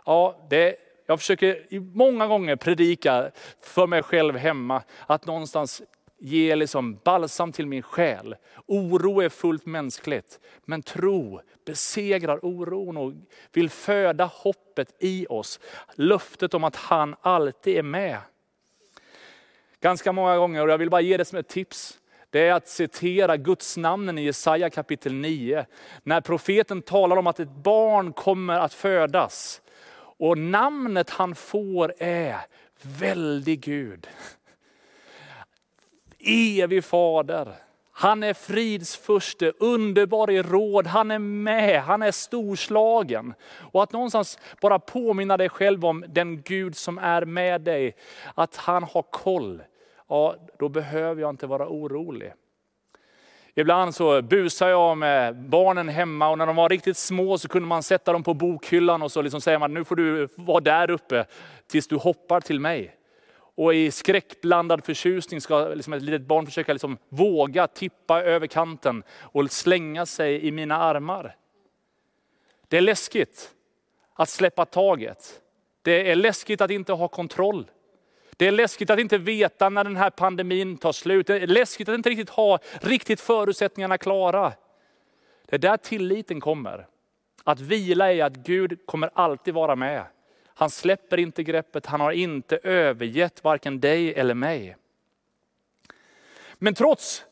Ja, 0.05 0.47
det, 0.51 0.77
jag 1.07 1.19
försöker 1.19 1.81
många 1.97 2.27
gånger 2.27 2.57
predika 2.57 3.31
för 3.63 3.87
mig 3.87 4.03
själv 4.03 4.37
hemma, 4.37 4.83
att 5.07 5.27
någonstans 5.27 5.83
ge 6.19 6.57
liksom 6.57 6.99
balsam 7.05 7.53
till 7.53 7.67
min 7.67 7.83
själ. 7.83 8.37
Oro 8.67 9.21
är 9.21 9.29
fullt 9.29 9.67
mänskligt, 9.67 10.41
men 10.65 10.83
tro 10.83 11.41
besegrar 11.67 12.45
oron 12.45 12.97
och 12.97 13.13
vill 13.53 13.71
föda 13.71 14.25
hoppet 14.25 14.95
i 14.99 15.27
oss. 15.29 15.61
Löftet 15.95 16.55
om 16.55 16.65
att 16.65 16.77
han 16.77 17.17
alltid 17.21 17.77
är 17.77 17.83
med. 17.83 18.19
Ganska 19.81 20.13
många 20.13 20.37
gånger, 20.37 20.63
och 20.63 20.71
jag 20.71 20.79
vill 20.79 20.91
bara 20.91 21.01
ge 21.01 21.17
det 21.17 21.25
som 21.25 21.39
ett 21.39 21.49
tips, 21.49 21.99
det 22.31 22.49
är 22.49 22.53
att 22.53 22.69
citera 22.69 23.37
Guds 23.37 23.77
namnen 23.77 24.19
i 24.19 24.23
Jesaja 24.23 24.71
kapitel 24.71 25.15
9. 25.15 25.67
När 26.03 26.21
profeten 26.21 26.83
talar 26.83 27.17
om 27.17 27.27
att 27.27 27.41
ett 27.41 27.51
barn 27.51 28.13
kommer 28.13 28.59
att 28.59 28.75
födas. 28.75 29.63
Och 30.19 30.39
namnet 30.39 31.11
han 31.11 31.35
får 31.35 31.95
är 31.99 32.37
väldig 32.83 33.61
Gud. 33.61 34.09
Evig 36.19 36.85
fader. 36.85 37.55
Han 37.93 38.23
är 38.23 38.35
fridsförste, 38.35 39.53
underbar 39.59 40.31
i 40.31 40.43
råd, 40.43 40.87
han 40.87 41.11
är 41.11 41.19
med, 41.19 41.83
han 41.83 42.03
är 42.03 42.11
storslagen. 42.11 43.35
Och 43.73 43.83
att 43.83 43.93
någonstans 43.93 44.39
bara 44.61 44.79
påminna 44.79 45.37
dig 45.37 45.49
själv 45.49 45.85
om 45.85 46.05
den 46.09 46.43
Gud 46.43 46.77
som 46.77 46.99
är 46.99 47.25
med 47.25 47.61
dig, 47.61 47.97
att 48.35 48.57
han 48.57 48.83
har 48.83 49.03
koll 49.03 49.63
ja, 50.09 50.37
då 50.59 50.69
behöver 50.69 51.21
jag 51.21 51.31
inte 51.31 51.47
vara 51.47 51.69
orolig. 51.69 52.33
Ibland 53.55 53.95
så 53.95 54.23
busar 54.23 54.69
jag 54.69 54.99
med 54.99 55.37
barnen 55.37 55.89
hemma 55.89 56.29
och 56.29 56.39
när 56.39 56.47
de 56.47 56.57
var 56.57 56.69
riktigt 56.69 56.97
små 56.97 57.39
så 57.39 57.49
kunde 57.49 57.69
man 57.69 57.83
sätta 57.83 58.13
dem 58.13 58.23
på 58.23 58.35
bokhyllan 58.35 59.03
och 59.03 59.13
så 59.13 59.23
liksom 59.23 59.41
säger 59.41 59.59
man, 59.59 59.75
nu 59.75 59.85
får 59.85 59.97
du 59.97 60.29
vara 60.35 60.61
där 60.61 60.91
uppe 60.91 61.27
tills 61.67 61.89
du 61.89 61.97
hoppar 61.97 62.41
till 62.41 62.61
mig. 62.61 62.98
Och 63.59 63.75
i 63.75 63.91
skräckblandad 63.91 64.85
förtjusning 64.85 65.41
ska 65.41 65.69
liksom 65.69 65.93
ett 65.93 66.03
litet 66.03 66.23
barn 66.23 66.47
försöka 66.47 66.73
liksom 66.73 66.99
våga 67.09 67.67
tippa 67.67 68.23
över 68.23 68.47
kanten 68.47 69.03
och 69.21 69.51
slänga 69.51 70.07
sig 70.07 70.47
i 70.47 70.53
mina 70.53 70.77
armar. 70.77 71.37
Det 72.69 72.77
är 72.77 72.81
läskigt 72.81 73.55
att 74.15 74.29
släppa 74.29 74.65
taget. 74.65 75.41
Det 75.83 76.11
är 76.11 76.17
läskigt 76.17 76.61
att 76.61 76.71
inte 76.71 76.93
ha 76.93 77.09
kontroll. 77.09 77.71
Det 78.37 78.47
är 78.47 78.53
läskigt 78.53 78.91
att 78.91 78.99
inte 78.99 79.19
veta 79.19 79.69
när 79.69 79.85
den 79.85 79.97
här 79.97 80.11
pandemin 80.11 80.77
tar 80.77 80.93
slut. 80.93 81.27
Det 81.27 81.39
är 81.39 81.47
läskigt 81.47 81.89
att 81.89 81.95
inte 81.95 82.11
riktigt 82.11 82.31
ha 82.31 82.59
riktigt 82.81 83.21
förutsättningarna 83.21 83.99
klara. 83.99 84.53
Det 85.47 85.57
är 85.57 85.61
där 85.61 85.77
tilliten 85.77 86.41
kommer. 86.41 86.87
Att 87.45 87.61
vila 87.61 88.13
i 88.13 88.21
att 88.21 88.37
Gud 88.37 88.87
kommer 88.87 89.11
alltid 89.15 89.55
vara 89.55 89.77
med. 89.77 90.05
Han 90.59 90.71
släpper 90.71 91.19
inte 91.19 91.43
greppet, 91.43 91.87
han 91.87 92.01
har 92.01 92.13
inte 92.13 92.59
övergett 92.63 93.45
varken 93.45 93.81
dig 93.81 94.15
eller 94.15 94.35
mig. 94.35 94.77
Men 96.55 96.75
trots 96.75 97.25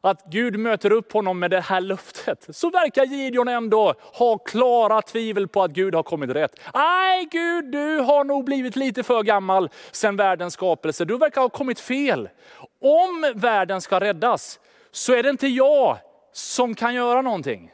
att 0.00 0.24
Gud 0.30 0.58
möter 0.58 0.92
upp 0.92 1.12
honom 1.12 1.38
med 1.38 1.50
det 1.50 1.60
här 1.60 1.80
löftet, 1.80 2.46
så 2.56 2.70
verkar 2.70 3.04
Gideon 3.04 3.48
ändå 3.48 3.94
ha 4.00 4.38
klara 4.38 5.02
tvivel 5.02 5.48
på 5.48 5.62
att 5.62 5.70
Gud 5.70 5.94
har 5.94 6.02
kommit 6.02 6.30
rätt. 6.30 6.60
Nej 6.74 7.28
Gud, 7.30 7.64
du 7.64 7.98
har 7.98 8.24
nog 8.24 8.44
blivit 8.44 8.76
lite 8.76 9.02
för 9.02 9.22
gammal 9.22 9.70
sedan 9.90 10.16
världens 10.16 10.54
skapelse. 10.54 11.04
Du 11.04 11.18
verkar 11.18 11.40
ha 11.40 11.48
kommit 11.48 11.80
fel. 11.80 12.28
Om 12.80 13.32
världen 13.34 13.80
ska 13.80 14.00
räddas, 14.00 14.60
så 14.90 15.14
är 15.14 15.22
det 15.22 15.30
inte 15.30 15.48
jag 15.48 15.98
som 16.32 16.74
kan 16.74 16.94
göra 16.94 17.22
någonting. 17.22 17.70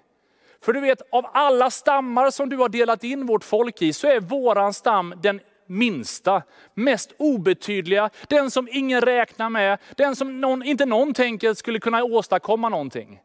För 0.62 0.72
du 0.72 0.80
vet, 0.80 1.02
av 1.12 1.26
alla 1.32 1.70
stammar 1.70 2.30
som 2.30 2.48
du 2.48 2.56
har 2.56 2.68
delat 2.68 3.04
in 3.04 3.26
vårt 3.26 3.44
folk 3.44 3.82
i, 3.82 3.92
så 3.92 4.06
är 4.06 4.20
våran 4.20 4.74
stam 4.74 5.14
den 5.22 5.40
minsta, 5.66 6.42
mest 6.74 7.12
obetydliga, 7.18 8.10
den 8.28 8.50
som 8.50 8.68
ingen 8.72 9.00
räknar 9.00 9.50
med, 9.50 9.78
den 9.96 10.16
som 10.16 10.40
någon, 10.40 10.62
inte 10.62 10.86
någon 10.86 11.14
tänker 11.14 11.54
skulle 11.54 11.80
kunna 11.80 12.04
åstadkomma 12.04 12.68
någonting. 12.68 13.20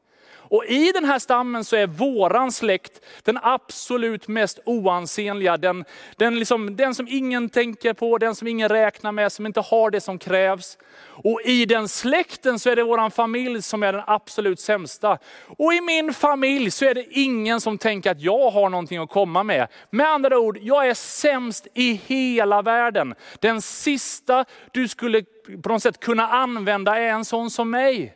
Och 0.55 0.65
i 0.65 0.91
den 0.91 1.05
här 1.05 1.19
stammen 1.19 1.63
så 1.63 1.75
är 1.75 1.87
våran 1.87 2.51
släkt 2.51 3.01
den 3.23 3.39
absolut 3.41 4.27
mest 4.27 4.59
oansenliga. 4.65 5.57
Den, 5.57 5.85
den, 6.17 6.39
liksom, 6.39 6.75
den 6.75 6.95
som 6.95 7.07
ingen 7.07 7.49
tänker 7.49 7.93
på, 7.93 8.17
den 8.17 8.35
som 8.35 8.47
ingen 8.47 8.69
räknar 8.69 9.11
med, 9.11 9.31
som 9.31 9.45
inte 9.45 9.59
har 9.59 9.89
det 9.89 10.01
som 10.01 10.19
krävs. 10.19 10.77
Och 11.07 11.41
i 11.45 11.65
den 11.65 11.87
släkten 11.87 12.59
så 12.59 12.69
är 12.69 12.75
det 12.75 12.83
våran 12.83 13.11
familj 13.11 13.61
som 13.61 13.83
är 13.83 13.93
den 13.93 14.03
absolut 14.07 14.59
sämsta. 14.59 15.17
Och 15.57 15.73
i 15.73 15.81
min 15.81 16.13
familj 16.13 16.71
så 16.71 16.85
är 16.85 16.93
det 16.93 17.05
ingen 17.09 17.61
som 17.61 17.77
tänker 17.77 18.11
att 18.11 18.21
jag 18.21 18.51
har 18.51 18.69
någonting 18.69 18.97
att 18.97 19.09
komma 19.09 19.43
med. 19.43 19.67
Med 19.89 20.07
andra 20.07 20.39
ord, 20.39 20.57
jag 20.61 20.87
är 20.87 20.93
sämst 20.93 21.67
i 21.73 22.01
hela 22.05 22.61
världen. 22.61 23.15
Den 23.39 23.61
sista 23.61 24.45
du 24.71 24.87
skulle 24.87 25.23
på 25.63 25.69
något 25.69 25.83
sätt 25.83 25.99
kunna 25.99 26.27
använda 26.27 26.97
är 26.97 27.09
en 27.09 27.25
sån 27.25 27.49
som 27.49 27.69
mig. 27.69 28.15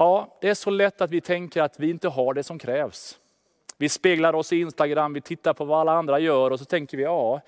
Ja, 0.00 0.38
det 0.40 0.48
är 0.48 0.54
så 0.54 0.70
lätt 0.70 1.00
att 1.00 1.10
vi 1.10 1.20
tänker 1.20 1.62
att 1.62 1.80
vi 1.80 1.90
inte 1.90 2.08
har 2.08 2.34
det 2.34 2.42
som 2.42 2.58
krävs. 2.58 3.18
Vi 3.78 3.88
speglar 3.88 4.34
oss 4.34 4.52
i 4.52 4.60
Instagram, 4.60 5.12
vi 5.12 5.20
tittar 5.20 5.52
på 5.54 5.64
vad 5.64 5.80
alla 5.80 5.92
andra 5.92 6.18
gör 6.18 6.50
och 6.50 6.58
så 6.58 6.64
tänker 6.64 6.96
vi, 6.96 7.02
ja, 7.02 7.40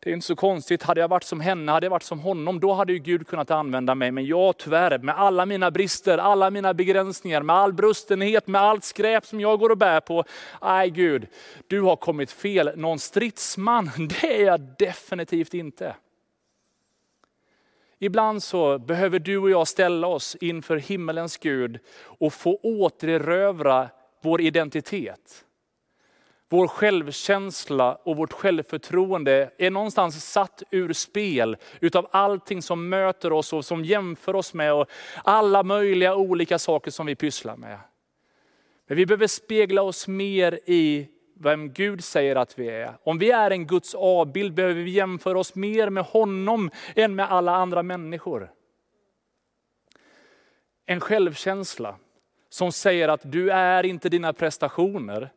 det 0.00 0.10
är 0.10 0.14
inte 0.14 0.26
så 0.26 0.36
konstigt. 0.36 0.82
Hade 0.82 1.00
jag 1.00 1.08
varit 1.08 1.24
som 1.24 1.40
henne, 1.40 1.72
hade 1.72 1.86
jag 1.86 1.90
varit 1.90 2.02
som 2.02 2.20
honom, 2.20 2.60
då 2.60 2.72
hade 2.72 2.92
ju 2.92 2.98
Gud 2.98 3.26
kunnat 3.26 3.50
använda 3.50 3.94
mig. 3.94 4.10
Men 4.10 4.26
jag 4.26 4.56
tyvärr, 4.56 4.98
med 4.98 5.18
alla 5.18 5.46
mina 5.46 5.70
brister, 5.70 6.18
alla 6.18 6.50
mina 6.50 6.74
begränsningar, 6.74 7.42
med 7.42 7.56
all 7.56 7.72
brustenhet, 7.72 8.46
med 8.46 8.60
allt 8.60 8.84
skräp 8.84 9.26
som 9.26 9.40
jag 9.40 9.58
går 9.58 9.70
och 9.70 9.78
bär 9.78 10.00
på. 10.00 10.24
Nej 10.62 10.90
Gud, 10.90 11.26
du 11.66 11.80
har 11.80 11.96
kommit 11.96 12.30
fel. 12.30 12.72
Någon 12.76 12.98
stridsman, 12.98 13.90
det 14.20 14.42
är 14.42 14.46
jag 14.46 14.60
definitivt 14.78 15.54
inte. 15.54 15.94
Ibland 17.98 18.42
så 18.42 18.78
behöver 18.78 19.18
du 19.18 19.38
och 19.38 19.50
jag 19.50 19.68
ställa 19.68 20.06
oss 20.06 20.36
inför 20.40 20.76
himmelens 20.76 21.36
Gud 21.36 21.78
och 22.00 22.32
få 22.32 22.60
återerövra 22.62 23.88
vår 24.22 24.40
identitet. 24.40 25.44
Vår 26.50 26.68
självkänsla 26.68 27.94
och 27.94 28.16
vårt 28.16 28.32
självförtroende 28.32 29.50
är 29.58 29.70
någonstans 29.70 30.32
satt 30.32 30.62
ur 30.70 30.92
spel 30.92 31.56
utav 31.80 32.08
allting 32.10 32.62
som 32.62 32.88
möter 32.88 33.32
oss 33.32 33.52
och 33.52 33.64
som 33.64 33.84
jämför 33.84 34.36
oss 34.36 34.54
med 34.54 34.74
och 34.74 34.86
alla 35.24 35.62
möjliga 35.62 36.14
olika 36.14 36.58
saker 36.58 36.90
som 36.90 37.06
vi 37.06 37.14
pysslar 37.14 37.56
med. 37.56 37.78
Men 38.88 38.96
vi 38.96 39.06
behöver 39.06 39.26
spegla 39.26 39.82
oss 39.82 40.08
mer 40.08 40.60
i 40.66 41.08
vem 41.40 41.72
Gud 41.72 42.04
säger 42.04 42.36
att 42.36 42.58
vi 42.58 42.68
är. 42.68 42.94
Om 43.02 43.18
vi 43.18 43.30
är 43.30 43.50
en 43.50 43.66
Guds 43.66 43.94
avbild 43.94 44.54
behöver 44.54 44.82
vi 44.82 44.90
jämföra 44.90 45.38
oss 45.38 45.54
mer 45.54 45.90
med 45.90 46.04
honom 46.04 46.70
än 46.96 47.14
med 47.14 47.32
alla 47.32 47.56
andra 47.56 47.82
människor. 47.82 48.50
En 50.86 51.00
självkänsla 51.00 51.96
som 52.48 52.72
säger 52.72 53.08
att 53.08 53.20
du 53.24 53.50
är 53.50 53.86
inte 53.86 54.08
dina 54.08 54.32
prestationer, 54.32 55.30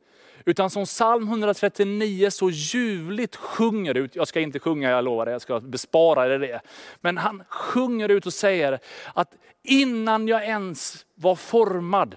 utan 0.45 0.69
som 0.69 0.85
psalm 0.85 1.27
139 1.27 2.29
så 2.29 2.49
ljuvligt 2.49 3.35
sjunger 3.35 3.97
ut, 3.97 4.15
jag 4.15 4.27
ska 4.27 4.39
inte 4.39 4.59
sjunga, 4.59 4.89
jag 4.89 5.03
lovar 5.03 5.25
det, 5.25 5.31
jag 5.31 5.41
ska 5.41 5.59
bespara 5.59 6.27
dig 6.27 6.39
det. 6.39 6.61
Men 7.01 7.17
han 7.17 7.43
sjunger 7.49 8.09
ut 8.09 8.25
och 8.25 8.33
säger 8.33 8.79
att 9.13 9.35
innan 9.63 10.27
jag 10.27 10.43
ens 10.45 11.05
var 11.15 11.35
formad 11.35 12.15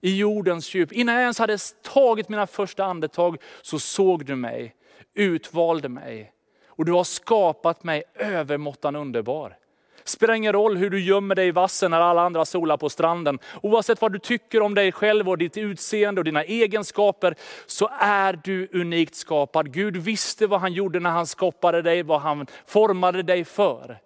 i 0.00 0.16
jordens 0.16 0.74
djup. 0.74 0.92
Innan 0.92 1.14
jag 1.14 1.22
ens 1.22 1.38
hade 1.38 1.58
tagit 1.82 2.28
mina 2.28 2.46
första 2.46 2.84
andetag 2.84 3.36
så 3.62 3.78
såg 3.78 4.24
du 4.24 4.36
mig, 4.36 4.74
utvalde 5.14 5.88
mig. 5.88 6.32
Och 6.66 6.84
du 6.84 6.92
har 6.92 7.04
skapat 7.04 7.84
mig 7.84 8.02
övermåttan 8.14 8.96
underbar. 8.96 9.56
Spelar 10.04 10.34
ingen 10.34 10.52
roll 10.52 10.76
hur 10.76 10.90
du 10.90 11.00
gömmer 11.00 11.34
dig 11.34 11.48
i 11.48 11.50
vassen 11.50 11.90
när 11.90 12.00
alla 12.00 12.22
andra 12.22 12.44
solar 12.44 12.76
på 12.76 12.88
stranden. 12.88 13.38
Oavsett 13.62 14.00
vad 14.00 14.12
du 14.12 14.18
tycker 14.18 14.62
om 14.62 14.74
dig 14.74 14.92
själv 14.92 15.28
och 15.28 15.38
ditt 15.38 15.56
utseende 15.56 16.20
och 16.20 16.24
dina 16.24 16.44
egenskaper, 16.44 17.34
så 17.66 17.90
är 18.00 18.40
du 18.44 18.68
unikt 18.72 19.14
skapad. 19.14 19.72
Gud 19.72 19.96
visste 19.96 20.46
vad 20.46 20.60
han 20.60 20.72
gjorde 20.72 21.00
när 21.00 21.10
han 21.10 21.26
skapade 21.26 21.82
dig, 21.82 22.02
vad 22.02 22.20
han 22.20 22.46
formade 22.66 23.22
dig 23.22 23.44
för. 23.44 23.98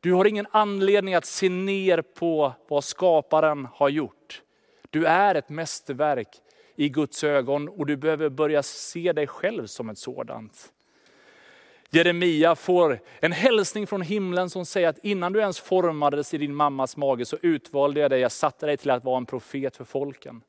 Du 0.00 0.12
har 0.12 0.24
ingen 0.24 0.46
anledning 0.50 1.14
att 1.14 1.26
se 1.26 1.48
ner 1.48 2.02
på 2.02 2.52
vad 2.68 2.84
skaparen 2.84 3.68
har 3.74 3.88
gjort. 3.88 4.42
Du 4.90 5.06
är 5.06 5.34
ett 5.34 5.48
mästerverk 5.48 6.28
i 6.76 6.88
Guds 6.88 7.24
ögon 7.24 7.68
och 7.68 7.86
du 7.86 7.96
behöver 7.96 8.28
börja 8.28 8.62
se 8.62 9.12
dig 9.12 9.26
själv 9.26 9.66
som 9.66 9.90
ett 9.90 9.98
sådant. 9.98 10.72
Jeremia 11.90 12.54
får 12.54 13.00
en 13.20 13.32
hälsning 13.32 13.86
från 13.86 14.02
himlen 14.02 14.50
som 14.50 14.66
säger 14.66 14.88
att 14.88 14.98
innan 15.04 15.32
du 15.32 15.40
ens 15.40 15.60
formades 15.60 16.34
i 16.34 16.38
din 16.38 16.54
mammas 16.54 16.96
mage 16.96 17.24
så 17.24 17.36
utvalde 17.42 18.00
jag 18.00 18.10
dig, 18.10 18.20
jag 18.20 18.32
satte 18.32 18.66
dig 18.66 18.76
till 18.76 18.90
att 18.90 19.04
vara 19.04 19.16
en 19.16 19.26
profet 19.26 19.76
för 19.76 19.84
folken. 19.84 20.42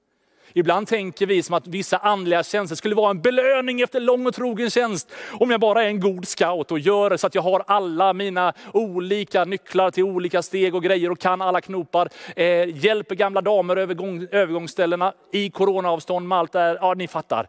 Ibland 0.53 0.87
tänker 0.87 1.25
vi 1.25 1.43
som 1.43 1.55
att 1.55 1.67
vissa 1.67 1.97
andliga 1.97 2.43
tjänster 2.43 2.75
skulle 2.75 2.95
vara 2.95 3.09
en 3.09 3.21
belöning 3.21 3.81
efter 3.81 3.99
lång 3.99 4.27
och 4.27 4.33
trogen 4.35 4.69
tjänst. 4.69 5.11
Om 5.31 5.51
jag 5.51 5.59
bara 5.59 5.83
är 5.83 5.87
en 5.87 5.99
god 5.99 6.27
scout 6.27 6.71
och 6.71 6.79
gör 6.79 7.17
så 7.17 7.27
att 7.27 7.35
jag 7.35 7.41
har 7.41 7.63
alla 7.67 8.13
mina 8.13 8.53
olika 8.73 9.45
nycklar 9.45 9.91
till 9.91 10.03
olika 10.03 10.41
steg 10.41 10.75
och 10.75 10.83
grejer 10.83 11.11
och 11.11 11.19
kan 11.19 11.41
alla 11.41 11.61
knopar. 11.61 12.09
Eh, 12.35 12.77
hjälper 12.77 13.15
gamla 13.15 13.41
damer 13.41 13.75
över 13.75 13.95
övergångsställena 14.31 15.13
i 15.31 15.49
coronaavstånd 15.49 16.27
med 16.27 16.37
allt 16.37 16.51
där. 16.51 16.77
Ja, 16.81 16.93
ni 16.93 17.07
fattar. 17.07 17.47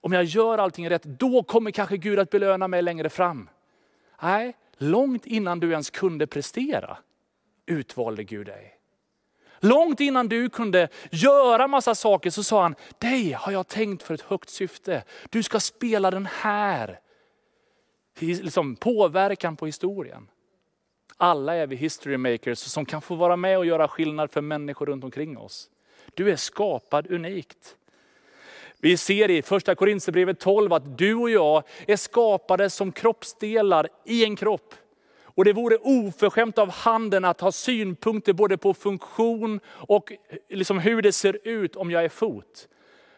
Om 0.00 0.12
jag 0.12 0.24
gör 0.24 0.58
allting 0.58 0.90
rätt, 0.90 1.04
då 1.04 1.42
kommer 1.42 1.70
kanske 1.70 1.96
Gud 1.96 2.18
att 2.18 2.30
belöna 2.30 2.68
mig 2.68 2.82
längre 2.82 3.08
fram. 3.08 3.48
Nej, 4.22 4.56
långt 4.78 5.26
innan 5.26 5.60
du 5.60 5.70
ens 5.70 5.90
kunde 5.90 6.26
prestera 6.26 6.96
utvalde 7.66 8.24
Gud 8.24 8.46
dig. 8.46 8.75
Långt 9.60 10.00
innan 10.00 10.28
du 10.28 10.48
kunde 10.48 10.88
göra 11.10 11.68
massa 11.68 11.94
saker 11.94 12.30
så 12.30 12.42
sa 12.42 12.62
han, 12.62 12.74
dig 12.98 13.32
har 13.32 13.52
jag 13.52 13.68
tänkt 13.68 14.02
för 14.02 14.14
ett 14.14 14.20
högt 14.20 14.50
syfte. 14.50 15.04
Du 15.30 15.42
ska 15.42 15.60
spela 15.60 16.10
den 16.10 16.26
här 16.26 17.00
liksom, 18.18 18.76
påverkan 18.76 19.56
på 19.56 19.66
historien. 19.66 20.28
Alla 21.16 21.54
är 21.54 21.66
vi 21.66 21.76
history 21.76 22.16
makers 22.16 22.58
som 22.58 22.84
kan 22.84 23.02
få 23.02 23.14
vara 23.14 23.36
med 23.36 23.58
och 23.58 23.66
göra 23.66 23.88
skillnad 23.88 24.30
för 24.30 24.40
människor 24.40 24.86
runt 24.86 25.04
omkring 25.04 25.38
oss. 25.38 25.70
Du 26.14 26.30
är 26.30 26.36
skapad 26.36 27.10
unikt. 27.10 27.76
Vi 28.78 28.96
ser 28.96 29.30
i 29.30 29.42
första 29.42 29.74
Korinthierbrevet 29.74 30.40
12 30.40 30.72
att 30.72 30.98
du 30.98 31.14
och 31.14 31.30
jag 31.30 31.62
är 31.86 31.96
skapade 31.96 32.70
som 32.70 32.92
kroppsdelar 32.92 33.88
i 34.04 34.24
en 34.24 34.36
kropp. 34.36 34.74
Och 35.36 35.44
det 35.44 35.52
vore 35.52 35.76
oförskämt 35.76 36.58
av 36.58 36.70
handen 36.70 37.24
att 37.24 37.40
ha 37.40 37.52
synpunkter 37.52 38.32
både 38.32 38.56
på 38.56 38.74
funktion 38.74 39.60
och 39.68 40.12
eh, 40.12 40.18
liksom 40.48 40.78
hur 40.78 41.02
det 41.02 41.12
ser 41.12 41.38
ut 41.44 41.76
om 41.76 41.90
jag 41.90 42.04
är 42.04 42.08
fot. 42.08 42.68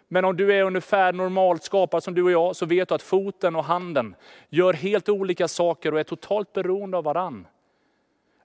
Men 0.08 0.24
om 0.24 0.36
du 0.36 0.54
är 0.54 0.62
ungefär 0.62 1.12
normalt 1.12 1.62
skapad 1.62 2.02
som 2.02 2.14
du 2.14 2.22
och 2.22 2.30
jag, 2.30 2.56
så 2.56 2.66
vet 2.66 2.88
du 2.88 2.94
att 2.94 3.02
foten 3.02 3.56
och 3.56 3.64
handen 3.64 4.14
gör 4.48 4.72
helt 4.72 5.08
olika 5.08 5.48
saker 5.48 5.94
och 5.94 6.00
är 6.00 6.04
totalt 6.04 6.52
beroende 6.52 6.96
av 6.96 7.04
varann. 7.04 7.46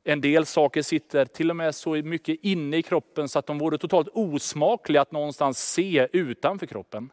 En 0.04 0.22
del 0.22 0.46
saker 0.46 0.82
sitter 0.82 1.26
till 1.26 1.50
och 1.50 1.56
med 1.56 1.76
så 1.76 1.90
mycket 1.90 2.40
inne 2.42 2.78
i 2.78 2.82
kroppen 2.82 3.30
så 3.30 3.40
att 3.40 3.46
de 3.46 3.58
vore 3.58 3.78
totalt 3.78 4.08
osmakliga 4.14 5.02
att 5.02 5.12
någonstans 5.12 5.72
se 5.74 6.08
utanför 6.12 6.66
kroppen. 6.66 7.10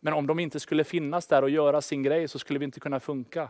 Men 0.00 0.14
om 0.14 0.26
de 0.26 0.38
inte 0.38 0.60
skulle 0.60 0.84
finnas 0.84 1.26
där 1.26 1.42
och 1.42 1.50
göra 1.50 1.80
sin 1.80 2.02
grej 2.02 2.28
så 2.28 2.38
skulle 2.38 2.58
vi 2.58 2.64
inte 2.64 2.80
kunna 2.80 3.00
funka. 3.00 3.48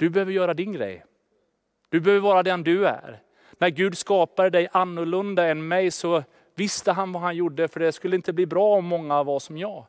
Du 0.00 0.10
behöver 0.10 0.32
göra 0.32 0.54
din 0.54 0.72
grej. 0.72 1.04
Du 1.88 2.00
behöver 2.00 2.20
vara 2.20 2.42
den 2.42 2.62
du 2.62 2.86
är. 2.86 3.22
När 3.58 3.68
Gud 3.68 3.98
skapade 3.98 4.50
dig 4.50 4.68
annorlunda 4.72 5.46
än 5.46 5.68
mig 5.68 5.90
så 5.90 6.24
visste 6.54 6.92
han 6.92 7.12
vad 7.12 7.22
han 7.22 7.36
gjorde, 7.36 7.68
för 7.68 7.80
det 7.80 7.92
skulle 7.92 8.16
inte 8.16 8.32
bli 8.32 8.46
bra 8.46 8.76
om 8.76 8.84
många 8.84 9.22
var 9.22 9.38
som 9.38 9.58
jag. 9.58 9.86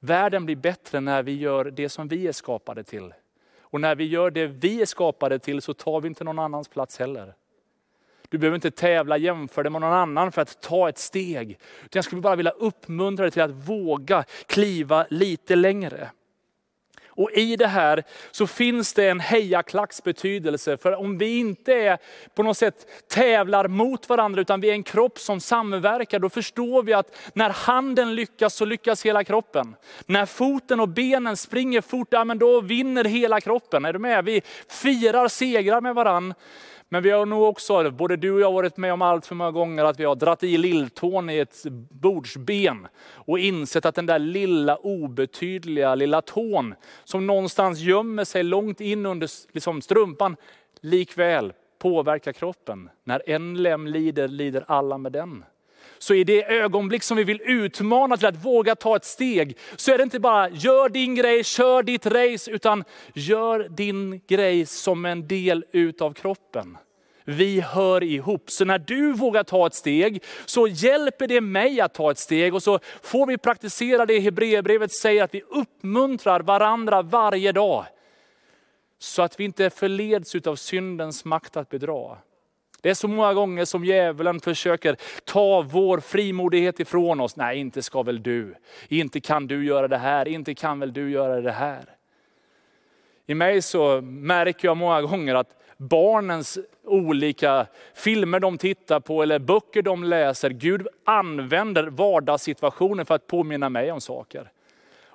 Världen 0.00 0.44
blir 0.44 0.56
bättre 0.56 1.00
när 1.00 1.22
vi 1.22 1.36
gör 1.36 1.64
det 1.64 1.88
som 1.88 2.08
vi 2.08 2.26
är 2.26 2.32
skapade 2.32 2.84
till. 2.84 3.14
Och 3.60 3.80
när 3.80 3.94
vi 3.94 4.04
gör 4.04 4.30
det 4.30 4.46
vi 4.46 4.82
är 4.82 4.86
skapade 4.86 5.38
till 5.38 5.62
så 5.62 5.74
tar 5.74 6.00
vi 6.00 6.08
inte 6.08 6.24
någon 6.24 6.38
annans 6.38 6.68
plats 6.68 6.98
heller. 6.98 7.34
Du 8.28 8.38
behöver 8.38 8.54
inte 8.54 8.70
tävla, 8.70 9.16
jämföra 9.16 9.62
dig 9.62 9.72
med 9.72 9.80
någon 9.80 9.92
annan 9.92 10.32
för 10.32 10.42
att 10.42 10.60
ta 10.62 10.88
ett 10.88 10.98
steg. 10.98 11.58
Jag 11.92 12.04
skulle 12.04 12.22
bara 12.22 12.36
vilja 12.36 12.52
uppmuntra 12.52 13.22
dig 13.22 13.30
till 13.30 13.42
att 13.42 13.68
våga 13.68 14.24
kliva 14.46 15.06
lite 15.10 15.56
längre. 15.56 16.10
Och 17.18 17.30
i 17.32 17.56
det 17.56 17.66
här 17.66 18.04
så 18.30 18.46
finns 18.46 18.92
det 18.92 19.08
en 19.08 19.20
hejaklacks 19.20 20.02
betydelse. 20.02 20.76
För 20.76 20.94
om 20.94 21.18
vi 21.18 21.38
inte 21.38 21.74
är 21.74 21.98
på 22.34 22.42
något 22.42 22.56
sätt 22.56 22.86
tävlar 23.08 23.68
mot 23.68 24.08
varandra, 24.08 24.40
utan 24.40 24.60
vi 24.60 24.68
är 24.68 24.72
en 24.72 24.82
kropp 24.82 25.18
som 25.18 25.40
samverkar, 25.40 26.18
då 26.18 26.28
förstår 26.28 26.82
vi 26.82 26.92
att 26.92 27.16
när 27.32 27.50
handen 27.50 28.14
lyckas 28.14 28.54
så 28.54 28.64
lyckas 28.64 29.06
hela 29.06 29.24
kroppen. 29.24 29.76
När 30.06 30.26
foten 30.26 30.80
och 30.80 30.88
benen 30.88 31.36
springer 31.36 31.80
fort, 31.80 32.08
ja, 32.10 32.24
men 32.24 32.38
då 32.38 32.60
vinner 32.60 33.04
hela 33.04 33.40
kroppen. 33.40 33.84
Är 33.84 33.92
du 33.92 33.98
med? 33.98 34.24
Vi 34.24 34.42
firar 34.68 35.28
segrar 35.28 35.80
med 35.80 35.94
varandra. 35.94 36.34
Men 36.88 37.02
vi 37.02 37.10
har 37.10 37.26
nog 37.26 37.42
också, 37.42 37.90
både 37.90 38.16
du 38.16 38.32
och 38.32 38.40
jag 38.40 38.52
varit 38.52 38.76
med 38.76 38.92
om 38.92 39.02
allt 39.02 39.26
för 39.26 39.34
många 39.34 39.50
gånger, 39.50 39.84
att 39.84 40.00
vi 40.00 40.04
har 40.04 40.16
dratt 40.16 40.42
i 40.42 40.58
lilltån 40.58 41.30
i 41.30 41.38
ett 41.38 41.62
bordsben 41.90 42.86
och 43.12 43.38
insett 43.38 43.86
att 43.86 43.94
den 43.94 44.06
där 44.06 44.18
lilla 44.18 44.76
obetydliga 44.76 45.94
lilla 45.94 46.22
tån 46.22 46.74
som 47.04 47.26
någonstans 47.26 47.78
gömmer 47.78 48.24
sig 48.24 48.42
långt 48.42 48.80
in 48.80 49.06
under 49.06 49.28
liksom, 49.54 49.82
strumpan, 49.82 50.36
likväl 50.80 51.52
påverkar 51.78 52.32
kroppen. 52.32 52.90
När 53.04 53.30
en 53.30 53.62
lem 53.62 53.86
lider, 53.86 54.28
lider 54.28 54.64
alla 54.66 54.98
med 54.98 55.12
den. 55.12 55.44
Så 55.98 56.14
i 56.14 56.24
det 56.24 56.44
ögonblick 56.44 57.02
som 57.02 57.16
vi 57.16 57.24
vill 57.24 57.40
utmana 57.44 58.16
till 58.16 58.26
att 58.26 58.44
våga 58.44 58.74
ta 58.74 58.96
ett 58.96 59.04
steg, 59.04 59.58
så 59.76 59.92
är 59.92 59.96
det 59.96 60.02
inte 60.02 60.20
bara 60.20 60.48
gör 60.48 60.88
din 60.88 61.14
grej, 61.14 61.44
kör 61.44 61.82
ditt 61.82 62.06
race, 62.06 62.50
utan 62.50 62.84
gör 63.14 63.68
din 63.68 64.20
grej 64.26 64.66
som 64.66 65.04
en 65.04 65.28
del 65.28 65.64
utav 65.72 66.12
kroppen. 66.12 66.76
Vi 67.24 67.60
hör 67.60 68.02
ihop. 68.02 68.50
Så 68.50 68.64
när 68.64 68.78
du 68.78 69.12
vågar 69.12 69.42
ta 69.42 69.66
ett 69.66 69.74
steg 69.74 70.22
så 70.44 70.68
hjälper 70.68 71.26
det 71.26 71.40
mig 71.40 71.80
att 71.80 71.94
ta 71.94 72.10
ett 72.10 72.18
steg 72.18 72.54
och 72.54 72.62
så 72.62 72.78
får 73.02 73.26
vi 73.26 73.38
praktisera 73.38 74.06
det 74.06 74.18
Hebreerbrevet 74.18 74.92
säger 74.92 75.24
att 75.24 75.34
vi 75.34 75.42
uppmuntrar 75.42 76.40
varandra 76.40 77.02
varje 77.02 77.52
dag. 77.52 77.84
Så 78.98 79.22
att 79.22 79.40
vi 79.40 79.44
inte 79.44 79.70
förleds 79.70 80.34
av 80.34 80.56
syndens 80.56 81.24
makt 81.24 81.56
att 81.56 81.68
bedra. 81.68 82.16
Det 82.80 82.90
är 82.90 82.94
så 82.94 83.08
många 83.08 83.34
gånger 83.34 83.64
som 83.64 83.84
djävulen 83.84 84.40
försöker 84.40 84.96
ta 85.24 85.62
vår 85.62 86.00
frimodighet 86.00 86.80
ifrån 86.80 87.20
oss. 87.20 87.36
Nej, 87.36 87.58
inte 87.58 87.82
ska 87.82 88.02
väl 88.02 88.22
du. 88.22 88.54
Inte 88.88 89.20
kan 89.20 89.46
du 89.46 89.64
göra 89.64 89.88
det 89.88 89.98
här. 89.98 90.28
Inte 90.28 90.54
kan 90.54 90.80
väl 90.80 90.92
du 90.92 91.10
göra 91.10 91.40
det 91.40 91.52
här. 91.52 91.84
I 93.26 93.34
mig 93.34 93.62
så 93.62 94.00
märker 94.00 94.68
jag 94.68 94.76
många 94.76 95.02
gånger 95.02 95.34
att 95.34 95.56
barnens 95.76 96.58
olika 96.84 97.66
filmer 97.94 98.40
de 98.40 98.58
tittar 98.58 99.00
på 99.00 99.22
eller 99.22 99.38
böcker 99.38 99.82
de 99.82 100.04
läser, 100.04 100.50
Gud 100.50 100.86
använder 101.04 101.84
vardagssituationer 101.84 103.04
för 103.04 103.14
att 103.14 103.26
påminna 103.26 103.68
mig 103.68 103.92
om 103.92 104.00
saker. 104.00 104.50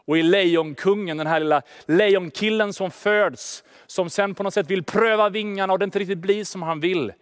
Och 0.05 0.17
i 0.17 0.23
Lejonkungen, 0.23 1.17
den 1.17 1.27
här 1.27 1.39
lilla 1.39 1.61
lejonkillen 1.85 2.73
som 2.73 2.91
föds, 2.91 3.63
som 3.87 4.09
sen 4.09 4.35
på 4.35 4.43
något 4.43 4.53
sätt 4.53 4.71
vill 4.71 4.83
pröva 4.83 5.29
vingarna 5.29 5.73
och 5.73 5.79
det 5.79 5.85
inte 5.85 5.99
riktigt 5.99 6.17
blir 6.17 6.43
som 6.43 6.61
han 6.61 6.79
vill 6.79 7.13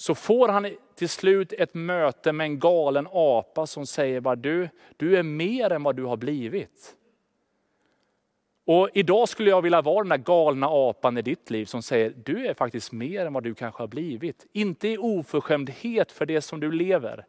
så 0.00 0.14
får 0.14 0.48
han 0.48 0.76
till 0.94 1.08
slut 1.08 1.52
ett 1.52 1.74
möte 1.74 2.32
med 2.32 2.44
en 2.44 2.58
galen 2.58 3.08
apa 3.12 3.66
som 3.66 3.86
säger 3.86 4.20
bara 4.20 4.36
du, 4.36 4.68
du 4.96 5.16
är 5.16 5.22
mer 5.22 5.72
än 5.72 5.82
vad 5.82 5.96
du 5.96 6.04
har 6.04 6.16
blivit. 6.16 6.94
Och 8.66 8.88
idag 8.94 9.28
skulle 9.28 9.50
jag 9.50 9.62
vilja 9.62 9.82
vara 9.82 9.98
den 9.98 10.08
där 10.08 10.16
galna 10.16 10.66
apan 10.66 11.18
i 11.18 11.22
ditt 11.22 11.50
liv 11.50 11.64
som 11.64 11.82
säger, 11.82 12.14
du 12.24 12.46
är 12.46 12.54
faktiskt 12.54 12.92
mer 12.92 13.26
än 13.26 13.32
vad 13.32 13.42
du 13.42 13.54
kanske 13.54 13.82
har 13.82 13.88
blivit. 13.88 14.46
Inte 14.52 14.88
i 14.88 14.98
oförskämdhet 14.98 16.12
för 16.12 16.26
det 16.26 16.40
som 16.40 16.60
du 16.60 16.72
lever, 16.72 17.26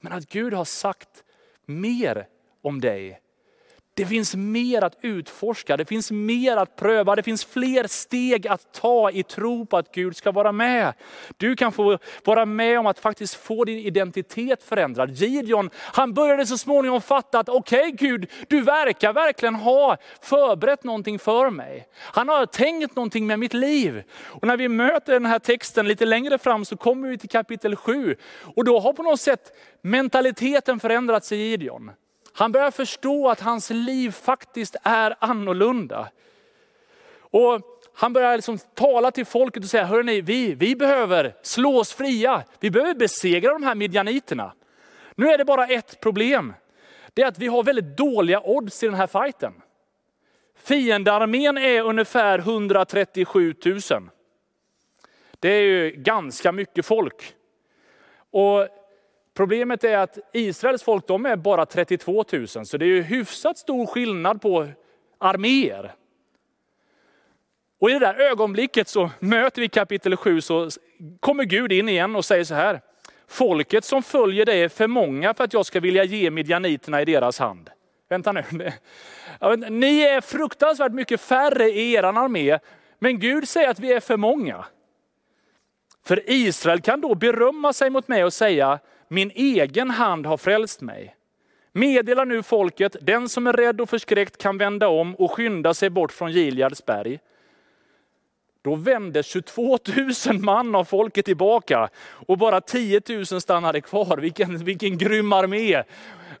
men 0.00 0.12
att 0.12 0.28
Gud 0.28 0.54
har 0.54 0.64
sagt 0.64 1.24
mer 1.64 2.26
om 2.62 2.80
dig 2.80 3.20
det 3.94 4.06
finns 4.06 4.34
mer 4.34 4.84
att 4.84 4.98
utforska, 5.00 5.76
det 5.76 5.84
finns 5.84 6.10
mer 6.10 6.56
att 6.56 6.76
pröva, 6.76 7.16
det 7.16 7.22
finns 7.22 7.44
fler 7.44 7.86
steg 7.86 8.48
att 8.48 8.72
ta 8.72 9.10
i 9.10 9.22
tro 9.22 9.66
på 9.66 9.76
att 9.76 9.94
Gud 9.94 10.16
ska 10.16 10.32
vara 10.32 10.52
med. 10.52 10.92
Du 11.36 11.56
kan 11.56 11.72
få 11.72 11.98
vara 12.24 12.46
med 12.46 12.78
om 12.78 12.86
att 12.86 12.98
faktiskt 12.98 13.34
få 13.34 13.64
din 13.64 13.78
identitet 13.78 14.62
förändrad. 14.62 15.10
Gideon, 15.10 15.70
han 15.76 16.14
började 16.14 16.46
så 16.46 16.58
småningom 16.58 17.00
fatta 17.00 17.38
att 17.38 17.48
okej 17.48 17.92
okay, 17.92 18.08
Gud, 18.08 18.30
du 18.48 18.62
verkar 18.62 19.12
verkligen 19.12 19.54
ha 19.54 19.96
förberett 20.20 20.84
någonting 20.84 21.18
för 21.18 21.50
mig. 21.50 21.86
Han 21.98 22.28
har 22.28 22.46
tänkt 22.46 22.96
någonting 22.96 23.26
med 23.26 23.38
mitt 23.38 23.54
liv. 23.54 24.02
Och 24.22 24.46
när 24.46 24.56
vi 24.56 24.68
möter 24.68 25.12
den 25.12 25.26
här 25.26 25.38
texten 25.38 25.88
lite 25.88 26.04
längre 26.04 26.38
fram 26.38 26.64
så 26.64 26.76
kommer 26.76 27.08
vi 27.08 27.18
till 27.18 27.28
kapitel 27.28 27.76
7. 27.76 28.16
Och 28.56 28.64
då 28.64 28.80
har 28.80 28.92
på 28.92 29.02
något 29.02 29.20
sätt 29.20 29.52
mentaliteten 29.82 30.80
förändrats 30.80 31.32
i 31.32 31.36
Gideon. 31.36 31.90
Han 32.36 32.52
börjar 32.52 32.70
förstå 32.70 33.28
att 33.28 33.40
hans 33.40 33.70
liv 33.70 34.10
faktiskt 34.10 34.76
är 34.82 35.16
annorlunda. 35.18 36.08
Och 37.20 37.60
han 37.94 38.12
börjar 38.12 38.36
liksom 38.36 38.58
tala 38.58 39.10
till 39.10 39.24
folket 39.24 39.62
och 39.62 39.70
säga, 39.70 39.84
hörni, 39.84 40.20
vi, 40.20 40.54
vi 40.54 40.76
behöver 40.76 41.34
slå 41.42 41.78
oss 41.78 41.92
fria. 41.92 42.44
Vi 42.60 42.70
behöver 42.70 42.94
besegra 42.94 43.52
de 43.52 43.62
här 43.62 43.74
midjaniterna. 43.74 44.52
Nu 45.14 45.28
är 45.28 45.38
det 45.38 45.44
bara 45.44 45.66
ett 45.66 46.00
problem. 46.00 46.54
Det 47.14 47.22
är 47.22 47.26
att 47.26 47.38
vi 47.38 47.46
har 47.46 47.62
väldigt 47.62 47.96
dåliga 47.96 48.40
odds 48.40 48.82
i 48.82 48.86
den 48.86 48.94
här 48.94 49.06
fighten. 49.06 49.52
Fiendearmén 50.56 51.58
är 51.58 51.82
ungefär 51.82 52.38
137 52.38 53.54
000. 53.64 53.80
Det 55.40 55.48
är 55.48 55.62
ju 55.62 55.90
ganska 55.90 56.52
mycket 56.52 56.86
folk. 56.86 57.34
Och 58.30 58.68
Problemet 59.34 59.84
är 59.84 59.98
att 59.98 60.18
Israels 60.32 60.82
folk 60.82 61.06
de 61.06 61.26
är 61.26 61.36
bara 61.36 61.66
32 61.66 62.24
000, 62.32 62.48
så 62.48 62.76
det 62.76 62.84
är 62.84 62.88
ju 62.88 63.02
hyfsat 63.02 63.58
stor 63.58 63.86
skillnad 63.86 64.42
på 64.42 64.68
arméer. 65.18 65.94
Och 67.80 67.90
i 67.90 67.92
det 67.92 67.98
där 67.98 68.14
ögonblicket 68.14 68.88
så 68.88 69.10
möter 69.18 69.60
vi 69.62 69.68
kapitel 69.68 70.16
7 70.16 70.40
så 70.40 70.70
kommer 71.20 71.44
Gud 71.44 71.72
in 71.72 71.88
igen 71.88 72.16
och 72.16 72.24
säger 72.24 72.44
så 72.44 72.54
här. 72.54 72.80
Folket 73.28 73.84
som 73.84 74.02
följer 74.02 74.46
dig 74.46 74.62
är 74.62 74.68
för 74.68 74.86
många 74.86 75.34
för 75.34 75.44
att 75.44 75.52
jag 75.52 75.66
ska 75.66 75.80
vilja 75.80 76.04
ge 76.04 76.30
midjaniterna 76.30 77.02
i 77.02 77.04
deras 77.04 77.38
hand. 77.38 77.70
Vänta 78.08 78.32
nu. 78.32 78.42
Ni 79.70 80.00
är 80.00 80.20
fruktansvärt 80.20 80.92
mycket 80.92 81.20
färre 81.20 81.70
i 81.70 81.92
er 81.92 82.02
armé, 82.02 82.58
men 82.98 83.18
Gud 83.18 83.48
säger 83.48 83.68
att 83.68 83.78
vi 83.78 83.92
är 83.92 84.00
för 84.00 84.16
många. 84.16 84.64
För 86.06 86.30
Israel 86.30 86.80
kan 86.80 87.00
då 87.00 87.14
berömma 87.14 87.72
sig 87.72 87.90
mot 87.90 88.08
mig 88.08 88.24
och 88.24 88.32
säga, 88.32 88.78
min 89.14 89.30
egen 89.34 89.90
hand 89.90 90.26
har 90.26 90.36
frälst 90.36 90.80
mig. 90.80 91.14
Meddela 91.72 92.24
nu 92.24 92.42
folket, 92.42 92.96
den 93.00 93.28
som 93.28 93.46
är 93.46 93.52
rädd 93.52 93.80
och 93.80 93.90
förskräckt 93.90 94.38
kan 94.38 94.58
vända 94.58 94.88
om 94.88 95.14
och 95.14 95.32
skynda 95.32 95.74
sig 95.74 95.90
bort 95.90 96.12
från 96.12 96.32
Gileads 96.32 96.86
berg. 96.86 97.18
Då 98.64 98.74
vände 98.74 99.22
22 99.22 99.78
000 100.26 100.38
man 100.38 100.74
av 100.74 100.84
folket 100.84 101.24
tillbaka 101.24 101.88
och 102.26 102.38
bara 102.38 102.60
10 102.60 103.00
000 103.08 103.26
stannade 103.26 103.80
kvar. 103.80 104.18
Vilken, 104.18 104.64
vilken 104.64 104.98
grym 104.98 105.32
armé. 105.32 105.82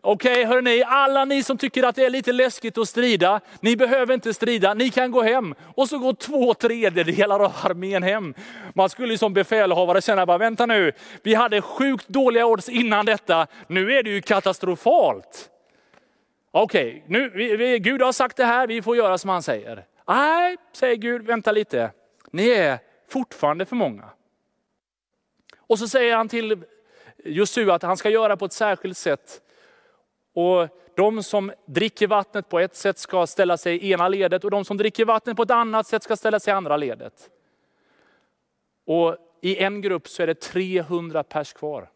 Okej, 0.00 0.32
okay, 0.32 0.44
hörni, 0.44 0.82
alla 0.86 1.24
ni 1.24 1.42
som 1.42 1.58
tycker 1.58 1.82
att 1.82 1.96
det 1.96 2.04
är 2.04 2.10
lite 2.10 2.32
läskigt 2.32 2.78
att 2.78 2.88
strida, 2.88 3.40
ni 3.60 3.76
behöver 3.76 4.14
inte 4.14 4.34
strida, 4.34 4.74
ni 4.74 4.90
kan 4.90 5.10
gå 5.10 5.22
hem. 5.22 5.54
Och 5.74 5.88
så 5.88 5.98
går 5.98 6.12
två 6.12 6.54
tredjedelar 6.54 7.40
av 7.40 7.52
armén 7.62 8.02
hem. 8.02 8.34
Man 8.74 8.90
skulle 8.90 9.12
ju 9.12 9.18
som 9.18 9.34
befälhavare 9.34 10.00
känna, 10.00 10.26
bara, 10.26 10.38
vänta 10.38 10.66
nu, 10.66 10.92
vi 11.22 11.34
hade 11.34 11.62
sjukt 11.62 12.08
dåliga 12.08 12.46
odds 12.46 12.68
innan 12.68 13.06
detta, 13.06 13.46
nu 13.66 13.92
är 13.92 14.02
det 14.02 14.10
ju 14.10 14.20
katastrofalt. 14.20 15.50
Okej, 16.50 16.88
okay, 16.88 17.02
nu, 17.06 17.30
vi, 17.34 17.56
vi, 17.56 17.78
Gud 17.78 18.02
har 18.02 18.12
sagt 18.12 18.36
det 18.36 18.44
här, 18.44 18.66
vi 18.66 18.82
får 18.82 18.96
göra 18.96 19.18
som 19.18 19.30
han 19.30 19.42
säger. 19.42 19.84
Nej, 20.08 20.56
säger 20.72 20.96
Gud, 20.96 21.26
vänta 21.26 21.52
lite. 21.52 21.90
Ni 22.34 22.48
är 22.48 22.78
fortfarande 23.08 23.66
för 23.66 23.76
många. 23.76 24.10
Och 25.56 25.78
så 25.78 25.88
säger 25.88 26.16
han 26.16 26.28
till 26.28 26.64
Josua 27.24 27.74
att 27.74 27.82
han 27.82 27.96
ska 27.96 28.10
göra 28.10 28.36
på 28.36 28.44
ett 28.44 28.52
särskilt 28.52 28.96
sätt. 28.96 29.42
Och 30.32 30.68
de 30.96 31.22
som 31.22 31.52
dricker 31.66 32.06
vattnet 32.06 32.48
på 32.48 32.58
ett 32.58 32.76
sätt 32.76 32.98
ska 32.98 33.26
ställa 33.26 33.56
sig 33.56 33.76
i 33.76 33.92
ena 33.92 34.08
ledet 34.08 34.44
och 34.44 34.50
de 34.50 34.64
som 34.64 34.76
dricker 34.76 35.04
vattnet 35.04 35.36
på 35.36 35.42
ett 35.42 35.50
annat 35.50 35.86
sätt 35.86 36.02
ska 36.02 36.16
ställa 36.16 36.40
sig 36.40 36.52
i 36.52 36.54
andra 36.54 36.76
ledet. 36.76 37.30
Och 38.84 39.16
i 39.40 39.56
en 39.56 39.80
grupp 39.80 40.08
så 40.08 40.22
är 40.22 40.26
det 40.26 40.40
300 40.40 41.22
pers 41.22 41.52
kvar. 41.52 41.90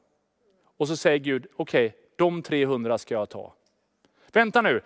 Och 0.77 0.89
så 0.89 0.97
säger 0.97 1.19
Gud, 1.19 1.47
okej, 1.57 1.87
okay, 1.87 1.99
de 2.17 2.43
300 2.43 2.99
ska 2.99 3.15
jag 3.15 3.29
ta. 3.29 3.55
Vänta 4.33 4.63
nu, 4.63 4.81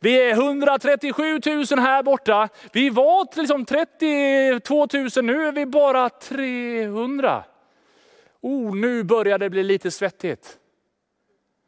vi 0.00 0.22
är 0.22 0.30
137 0.30 1.40
000 1.46 1.64
här 1.78 2.02
borta. 2.02 2.48
Vi 2.72 2.90
var 2.90 3.38
liksom 3.40 3.64
32 3.64 4.86
000, 4.92 5.24
nu 5.24 5.46
är 5.46 5.52
vi 5.52 5.66
bara 5.66 6.08
300. 6.08 7.44
Oh, 8.40 8.76
nu 8.76 9.02
börjar 9.02 9.38
det 9.38 9.50
bli 9.50 9.62
lite 9.62 9.90
svettigt. 9.90 10.58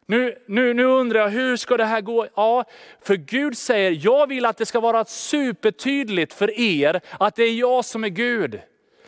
Nu, 0.07 0.39
nu, 0.47 0.75
nu 0.75 0.85
undrar 0.85 1.21
jag, 1.21 1.29
hur 1.29 1.57
ska 1.57 1.77
det 1.77 1.85
här 1.85 2.01
gå? 2.01 2.27
Ja, 2.35 2.65
för 3.03 3.15
Gud 3.15 3.59
säger, 3.59 4.01
jag 4.05 4.27
vill 4.27 4.47
att 4.47 4.57
det 4.57 4.67
ska 4.67 4.81
vara 4.81 5.05
supertydligt 5.05 6.33
för 6.33 6.61
er 6.61 7.01
att 7.21 7.37
det 7.37 7.43
är 7.43 7.55
jag 7.55 7.85
som 7.85 8.05
är 8.05 8.09
Gud. 8.09 8.61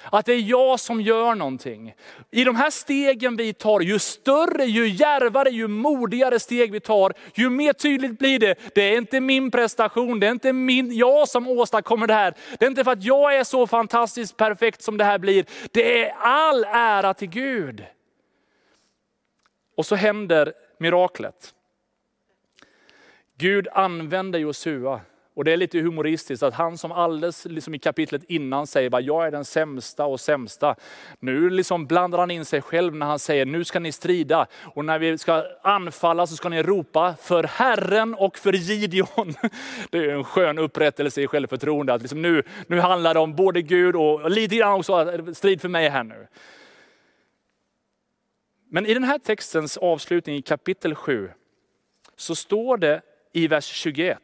Att 0.03 0.27
det 0.27 0.33
är 0.33 0.41
jag 0.41 0.81
som 0.81 1.01
gör 1.01 1.35
någonting. 1.35 1.95
I 2.31 2.45
de 2.45 2.57
här 2.57 2.71
stegen 2.71 3.37
vi 3.37 3.53
tar, 3.53 3.81
ju 3.81 3.99
större, 3.99 4.65
ju 4.65 4.89
järvare, 4.89 5.51
ju 5.51 5.69
modigare 5.69 6.41
steg 6.41 6.73
vi 6.73 6.81
tar, 6.81 7.13
ju 7.35 7.51
mer 7.51 7.73
tydligt 7.73 8.19
blir 8.19 8.39
det. 8.39 8.75
Det 8.75 8.83
är 8.83 8.99
inte 8.99 9.21
min 9.21 9.51
prestation, 9.51 10.21
det 10.21 10.27
är 10.27 10.31
inte 10.31 10.53
min, 10.53 10.97
jag 10.97 11.29
som 11.29 11.49
åstadkommer 11.49 12.07
det 12.07 12.15
här. 12.15 12.35
Det 12.59 12.65
är 12.65 12.71
inte 12.71 12.85
för 12.85 12.93
att 12.93 13.05
jag 13.05 13.37
är 13.37 13.45
så 13.45 13.67
fantastiskt 13.67 14.37
perfekt 14.37 14.83
som 14.83 14.97
det 14.97 15.05
här 15.05 15.19
blir. 15.19 15.45
Det 15.71 16.05
är 16.05 16.15
all 16.19 16.65
ära 16.65 17.15
till 17.15 17.29
Gud. 17.29 17.85
Och 19.77 19.87
så 19.87 19.95
händer 19.95 20.53
miraklet. 20.79 21.55
Gud 23.39 23.69
använder 23.73 24.39
Josua 24.39 25.01
och 25.35 25.45
det 25.45 25.53
är 25.53 25.57
lite 25.57 25.79
humoristiskt 25.79 26.43
att 26.43 26.55
han 26.55 26.79
som 26.79 26.93
alldeles 26.93 27.45
liksom 27.45 27.75
i 27.75 27.79
kapitlet 27.79 28.25
innan 28.25 28.67
säger 28.67 28.95
att 28.97 29.05
jag 29.05 29.27
är 29.27 29.31
den 29.31 29.45
sämsta 29.45 30.05
och 30.05 30.21
sämsta. 30.21 30.77
Nu 31.21 31.51
liksom 31.51 31.87
blandar 31.87 32.19
han 32.19 32.31
in 32.31 32.45
sig 32.45 32.63
själv 32.63 32.95
när 32.95 33.07
han 33.07 33.19
säger 33.19 33.47
nu 33.47 33.65
ska 33.65 33.81
ni 33.81 33.93
strida 33.93 34.47
och 34.75 34.85
när 34.85 34.99
vi 34.99 35.19
ska 35.19 35.45
anfalla 35.63 36.27
så 36.27 36.37
ska 36.37 36.49
ni 36.49 36.63
ropa 36.63 37.15
för 37.21 37.45
Herren 37.45 38.15
och 38.15 38.39
för 38.39 38.53
Gideon. 38.53 39.35
Det 39.91 39.99
är 39.99 40.09
en 40.09 40.25
skön 40.25 40.59
upprättelse 40.59 41.23
i 41.23 41.27
självförtroende. 41.27 41.95
Att 41.95 42.03
liksom 42.03 42.23
nu, 42.23 42.43
nu 42.67 42.81
handlar 42.81 43.15
det 43.15 43.21
om 43.21 43.35
både 43.35 43.63
Gud 43.63 43.97
och 43.97 44.31
lite 44.31 44.57
grann 44.57 44.73
också 44.73 45.35
strid 45.35 45.61
för 45.61 45.69
mig 45.69 45.89
här 45.89 46.05
nu. 46.05 46.27
Men 48.71 48.87
i 48.87 48.95
den 48.95 49.05
här 49.05 49.19
textens 49.19 49.77
avslutning 49.77 50.37
i 50.37 50.43
kapitel 50.43 50.95
7 50.95 51.31
så 52.17 52.35
står 52.35 52.77
det 52.77 53.03
i 53.33 53.47
vers 53.49 53.65
21 53.65 54.19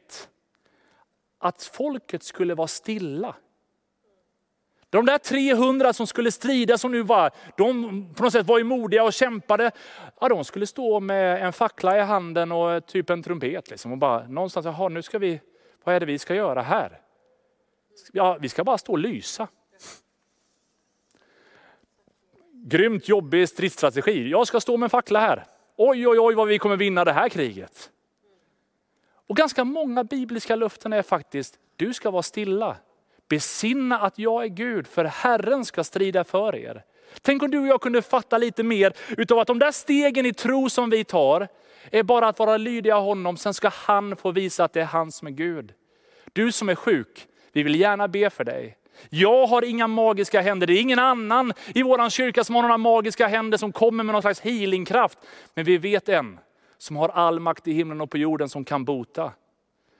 att 1.38 1.62
folket 1.62 2.22
skulle 2.22 2.54
vara 2.54 2.68
stilla. 2.68 3.34
De 4.90 5.06
där 5.06 5.18
300 5.18 5.92
som 5.92 6.06
skulle 6.06 6.32
strida 6.32 6.78
som 6.78 6.92
nu 6.92 7.02
var, 7.02 7.30
de 7.56 8.14
på 8.14 8.22
något 8.22 8.32
sätt 8.32 8.46
var 8.46 8.58
ju 8.58 8.64
modiga 8.64 9.04
och 9.04 9.12
kämpade. 9.12 9.70
Ja, 10.20 10.28
de 10.28 10.44
skulle 10.44 10.66
stå 10.66 11.00
med 11.00 11.46
en 11.46 11.52
fackla 11.52 11.98
i 11.98 12.00
handen 12.00 12.52
och 12.52 12.86
typ 12.86 13.10
en 13.10 13.22
trumpet. 13.22 13.70
Liksom, 13.70 13.92
och 13.92 13.98
bara 13.98 14.28
någonstans, 14.28 14.66
jaha, 14.66 14.88
nu 14.88 15.02
ska 15.02 15.18
vi, 15.18 15.40
vad 15.84 15.94
är 15.94 16.00
det 16.00 16.06
vi 16.06 16.18
ska 16.18 16.34
göra 16.34 16.62
här? 16.62 17.00
Ja, 18.12 18.38
vi 18.40 18.48
ska 18.48 18.64
bara 18.64 18.78
stå 18.78 18.92
och 18.92 18.98
lysa. 18.98 19.48
Grymt 22.52 23.08
jobbig 23.08 23.48
stridsstrategi. 23.48 24.30
Jag 24.30 24.46
ska 24.46 24.60
stå 24.60 24.76
med 24.76 24.86
en 24.86 24.90
fackla 24.90 25.20
här. 25.20 25.44
Oj, 25.76 26.08
oj, 26.08 26.18
oj 26.18 26.34
vad 26.34 26.48
vi 26.48 26.58
kommer 26.58 26.76
vinna 26.76 27.04
det 27.04 27.12
här 27.12 27.28
kriget. 27.28 27.90
Och 29.26 29.36
ganska 29.36 29.64
många 29.64 30.04
bibliska 30.04 30.56
löften 30.56 30.92
är 30.92 31.02
faktiskt, 31.02 31.58
du 31.76 31.94
ska 31.94 32.10
vara 32.10 32.22
stilla. 32.22 32.76
Besinna 33.28 33.98
att 33.98 34.18
jag 34.18 34.44
är 34.44 34.48
Gud, 34.48 34.86
för 34.86 35.04
Herren 35.04 35.64
ska 35.64 35.84
strida 35.84 36.24
för 36.24 36.56
er. 36.56 36.84
Tänk 37.22 37.42
om 37.42 37.50
du 37.50 37.58
och 37.58 37.66
jag 37.66 37.80
kunde 37.80 38.02
fatta 38.02 38.38
lite 38.38 38.62
mer 38.62 38.92
utav 39.16 39.38
att 39.38 39.46
de 39.46 39.58
där 39.58 39.72
stegen 39.72 40.26
i 40.26 40.34
tro 40.34 40.70
som 40.70 40.90
vi 40.90 41.04
tar, 41.04 41.48
är 41.90 42.02
bara 42.02 42.28
att 42.28 42.38
vara 42.38 42.56
lydiga 42.56 42.96
honom, 42.96 43.36
sen 43.36 43.54
ska 43.54 43.68
han 43.68 44.16
få 44.16 44.30
visa 44.30 44.64
att 44.64 44.72
det 44.72 44.80
är 44.80 44.84
han 44.84 45.12
som 45.12 45.28
är 45.28 45.32
Gud. 45.32 45.72
Du 46.32 46.52
som 46.52 46.68
är 46.68 46.74
sjuk, 46.74 47.26
vi 47.52 47.62
vill 47.62 47.80
gärna 47.80 48.08
be 48.08 48.30
för 48.30 48.44
dig. 48.44 48.76
Jag 49.10 49.46
har 49.46 49.64
inga 49.64 49.86
magiska 49.86 50.40
händer, 50.40 50.66
det 50.66 50.72
är 50.72 50.80
ingen 50.80 50.98
annan 50.98 51.52
i 51.74 51.82
vår 51.82 52.10
kyrka 52.10 52.44
som 52.44 52.54
har 52.54 52.62
några 52.62 52.78
magiska 52.78 53.26
händer 53.26 53.58
som 53.58 53.72
kommer 53.72 54.04
med 54.04 54.12
någon 54.12 54.22
slags 54.22 54.40
healingkraft. 54.40 55.18
Men 55.54 55.64
vi 55.64 55.78
vet 55.78 56.08
en, 56.08 56.38
som 56.78 56.96
har 56.96 57.08
all 57.08 57.40
makt 57.40 57.68
i 57.68 57.72
himlen 57.72 58.00
och 58.00 58.10
på 58.10 58.18
jorden 58.18 58.48
som 58.48 58.64
kan 58.64 58.84
bota. 58.84 59.32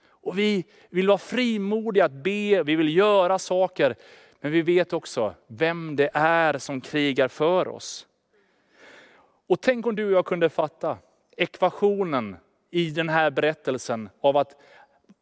Och 0.09 0.39
vi 0.39 0.65
vill 0.91 1.09
vara 1.09 1.19
frimodiga 1.19 2.05
att 2.05 2.13
be, 2.13 2.63
vi 2.63 2.77
vill 2.77 2.97
göra 2.97 3.39
saker. 3.39 3.97
Men 4.41 4.53
vi 4.53 4.63
vet 4.63 4.93
också 4.93 5.35
vem 5.47 5.97
det 5.97 6.11
är 6.15 6.59
som 6.59 6.81
krigar 6.81 7.29
för 7.29 7.69
oss. 7.69 8.07
Och 9.47 9.61
tänk 9.61 9.87
om 9.87 9.97
du 9.97 10.07
och 10.07 10.13
jag 10.13 10.27
kunde 10.27 10.49
fatta 10.49 10.99
ekvationen 11.37 12.37
i 12.71 12.91
den 12.91 13.09
här 13.09 13.31
berättelsen 13.31 14.09
av 14.21 14.37
att 14.37 14.57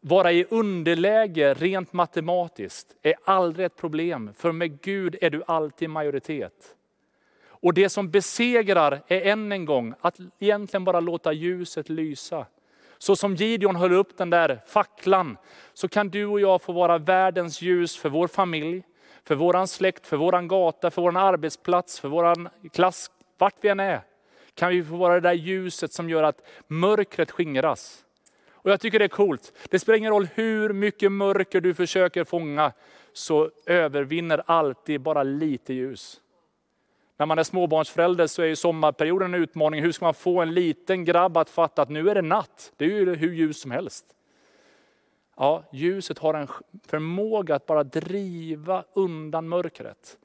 vara 0.00 0.32
i 0.32 0.46
underläge 0.50 1.54
rent 1.54 1.92
matematiskt 1.92 2.96
är 3.02 3.14
aldrig 3.24 3.66
ett 3.66 3.76
problem. 3.76 4.30
För 4.34 4.52
med 4.52 4.80
Gud 4.80 5.16
är 5.20 5.30
du 5.30 5.42
alltid 5.46 5.90
majoritet. 5.90 6.74
Och 7.64 7.74
det 7.74 7.88
som 7.88 8.11
besegrar 8.11 9.03
är 9.07 9.20
än 9.20 9.53
en 9.53 9.64
gång 9.64 9.94
att 10.00 10.16
egentligen 10.38 10.85
bara 10.85 11.00
låta 11.00 11.33
ljuset 11.33 11.88
lysa. 11.88 12.46
Så 12.98 13.16
som 13.16 13.35
Gideon 13.35 13.77
höll 13.77 13.92
upp 13.92 14.18
den 14.18 14.31
där 14.31 14.61
facklan, 14.66 15.37
så 15.74 15.88
kan 15.88 16.09
du 16.09 16.27
och 16.27 16.40
jag 16.40 16.62
få 16.62 16.72
vara 16.72 16.98
världens 16.98 17.62
ljus 17.62 17.96
för 17.96 18.09
vår 18.09 18.29
familj, 18.29 18.83
för 19.24 19.35
våran 19.35 19.68
släkt, 19.68 20.07
för 20.07 20.16
våran 20.16 20.48
gata, 20.48 20.90
för 20.90 21.03
vår 21.03 21.16
arbetsplats, 21.16 22.00
för 22.00 22.09
våran 22.09 22.48
klass, 22.72 23.11
vart 23.38 23.55
vi 23.61 23.68
än 23.68 23.81
är. 23.81 24.00
Kan 24.55 24.70
vi 24.70 24.85
få 24.85 24.96
vara 24.96 25.14
det 25.14 25.20
där 25.20 25.33
ljuset 25.33 25.92
som 25.92 26.11
gör 26.11 26.22
att 26.22 26.42
mörkret 26.66 27.31
skingras. 27.31 28.05
Och 28.53 28.70
jag 28.70 28.81
tycker 28.81 28.98
det 28.98 29.05
är 29.05 29.09
coolt. 29.09 29.53
Det 29.70 29.79
spelar 29.79 29.98
ingen 29.98 30.12
roll 30.12 30.29
hur 30.35 30.72
mycket 30.72 31.12
mörker 31.12 31.61
du 31.61 31.74
försöker 31.74 32.24
fånga, 32.24 32.72
så 33.12 33.50
övervinner 33.66 34.42
alltid 34.46 35.00
bara 35.00 35.22
lite 35.22 35.74
ljus. 35.74 36.20
När 37.24 37.26
man 37.26 37.38
är 37.38 37.42
småbarnsförälder 37.42 38.26
så 38.26 38.42
är 38.42 38.46
ju 38.46 38.56
sommarperioden 38.56 39.34
en 39.34 39.42
utmaning. 39.42 39.82
Hur 39.82 39.92
ska 39.92 40.04
man 40.04 40.14
få 40.14 40.40
en 40.40 40.54
liten 40.54 41.04
grabb 41.04 41.37
att 41.37 41.50
fatta 41.50 41.82
att 41.82 41.88
nu 41.88 42.10
är 42.10 42.14
det 42.14 42.22
natt? 42.22 42.72
Det 42.76 42.84
är 42.84 42.88
ju 42.88 43.14
hur 43.14 43.32
ljus 43.32 43.60
som 43.60 43.70
helst. 43.70 44.04
Ja, 45.37 45.64
ljuset 45.72 46.18
har 46.18 46.34
en 46.34 46.48
förmåga 46.87 47.54
att 47.54 47.66
bara 47.66 47.84
driva 47.84 48.84
undan 48.94 49.48
mörkret. 49.48 50.18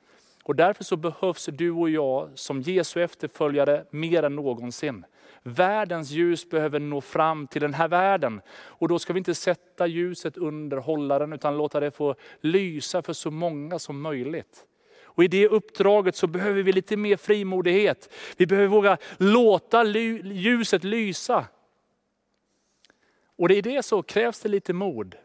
Och 0.44 0.56
därför 0.56 0.84
så 0.84 0.98
behövs 0.98 1.46
du 1.46 1.72
och 1.72 1.90
jag 1.90 2.30
som 2.36 2.62
Jesu 2.62 3.04
efterföljare 3.04 3.86
mer 3.90 4.24
än 4.24 4.36
någonsin. 4.36 5.06
Världens 5.44 6.12
ljus 6.12 6.50
behöver 6.50 6.80
nå 6.80 7.02
fram 7.02 7.48
till 7.48 7.62
den 7.62 7.74
här 7.74 7.88
världen. 7.88 8.42
Och 8.52 8.88
då 8.88 9.00
ska 9.00 9.14
vi 9.14 9.18
inte 9.18 9.36
sätta 9.36 9.88
ljuset 9.88 10.38
under 10.38 10.78
hållaren 10.78 11.34
utan 11.34 11.58
låta 11.58 11.80
det 11.80 11.92
få 11.92 12.16
lysa 12.42 13.02
för 13.02 13.14
så 13.14 13.32
många 13.32 13.80
som 13.80 14.02
möjligt. 14.02 14.66
Och 15.10 15.24
i 15.24 15.28
det 15.28 15.48
uppdraget 15.48 16.16
så 16.16 16.28
behöver 16.28 16.64
vi 16.64 16.72
lite 16.72 16.98
mer 16.98 17.18
frimodighet. 17.18 18.14
Vi 18.38 18.46
behöver 18.46 18.68
våga 18.68 18.98
låta 19.18 19.84
ljuset 19.84 20.84
lysa. 20.84 21.46
Och 23.38 23.52
i 23.52 23.62
det 23.62 23.84
så 23.84 24.04
krävs 24.04 24.40
det 24.40 24.50
lite 24.50 24.74
mod. 24.74 25.16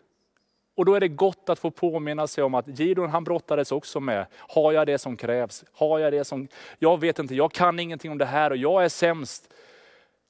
Och 0.77 0.85
då 0.85 0.95
är 0.95 1.01
det 1.01 1.09
gott 1.09 1.49
att 1.49 1.59
få 1.59 1.71
påminna 1.71 2.27
sig 2.27 2.45
om 2.45 2.55
att 2.55 2.79
Gidon 2.79 3.11
han 3.11 3.25
brottades 3.25 3.73
också 3.73 4.01
med, 4.01 4.27
har 4.37 4.73
jag 4.73 4.87
det 4.87 4.99
som 4.99 5.17
krävs? 5.17 5.65
Har 5.73 5.99
jag 5.99 6.13
det 6.13 6.25
som, 6.25 6.49
jag 6.79 7.01
vet 7.01 7.19
inte, 7.19 7.35
jag 7.35 7.53
kan 7.53 7.79
ingenting 7.79 8.11
om 8.11 8.19
det 8.19 8.25
här 8.25 8.51
och 8.51 8.57
jag 8.57 8.85
är 8.85 8.89
sämst. 8.89 9.55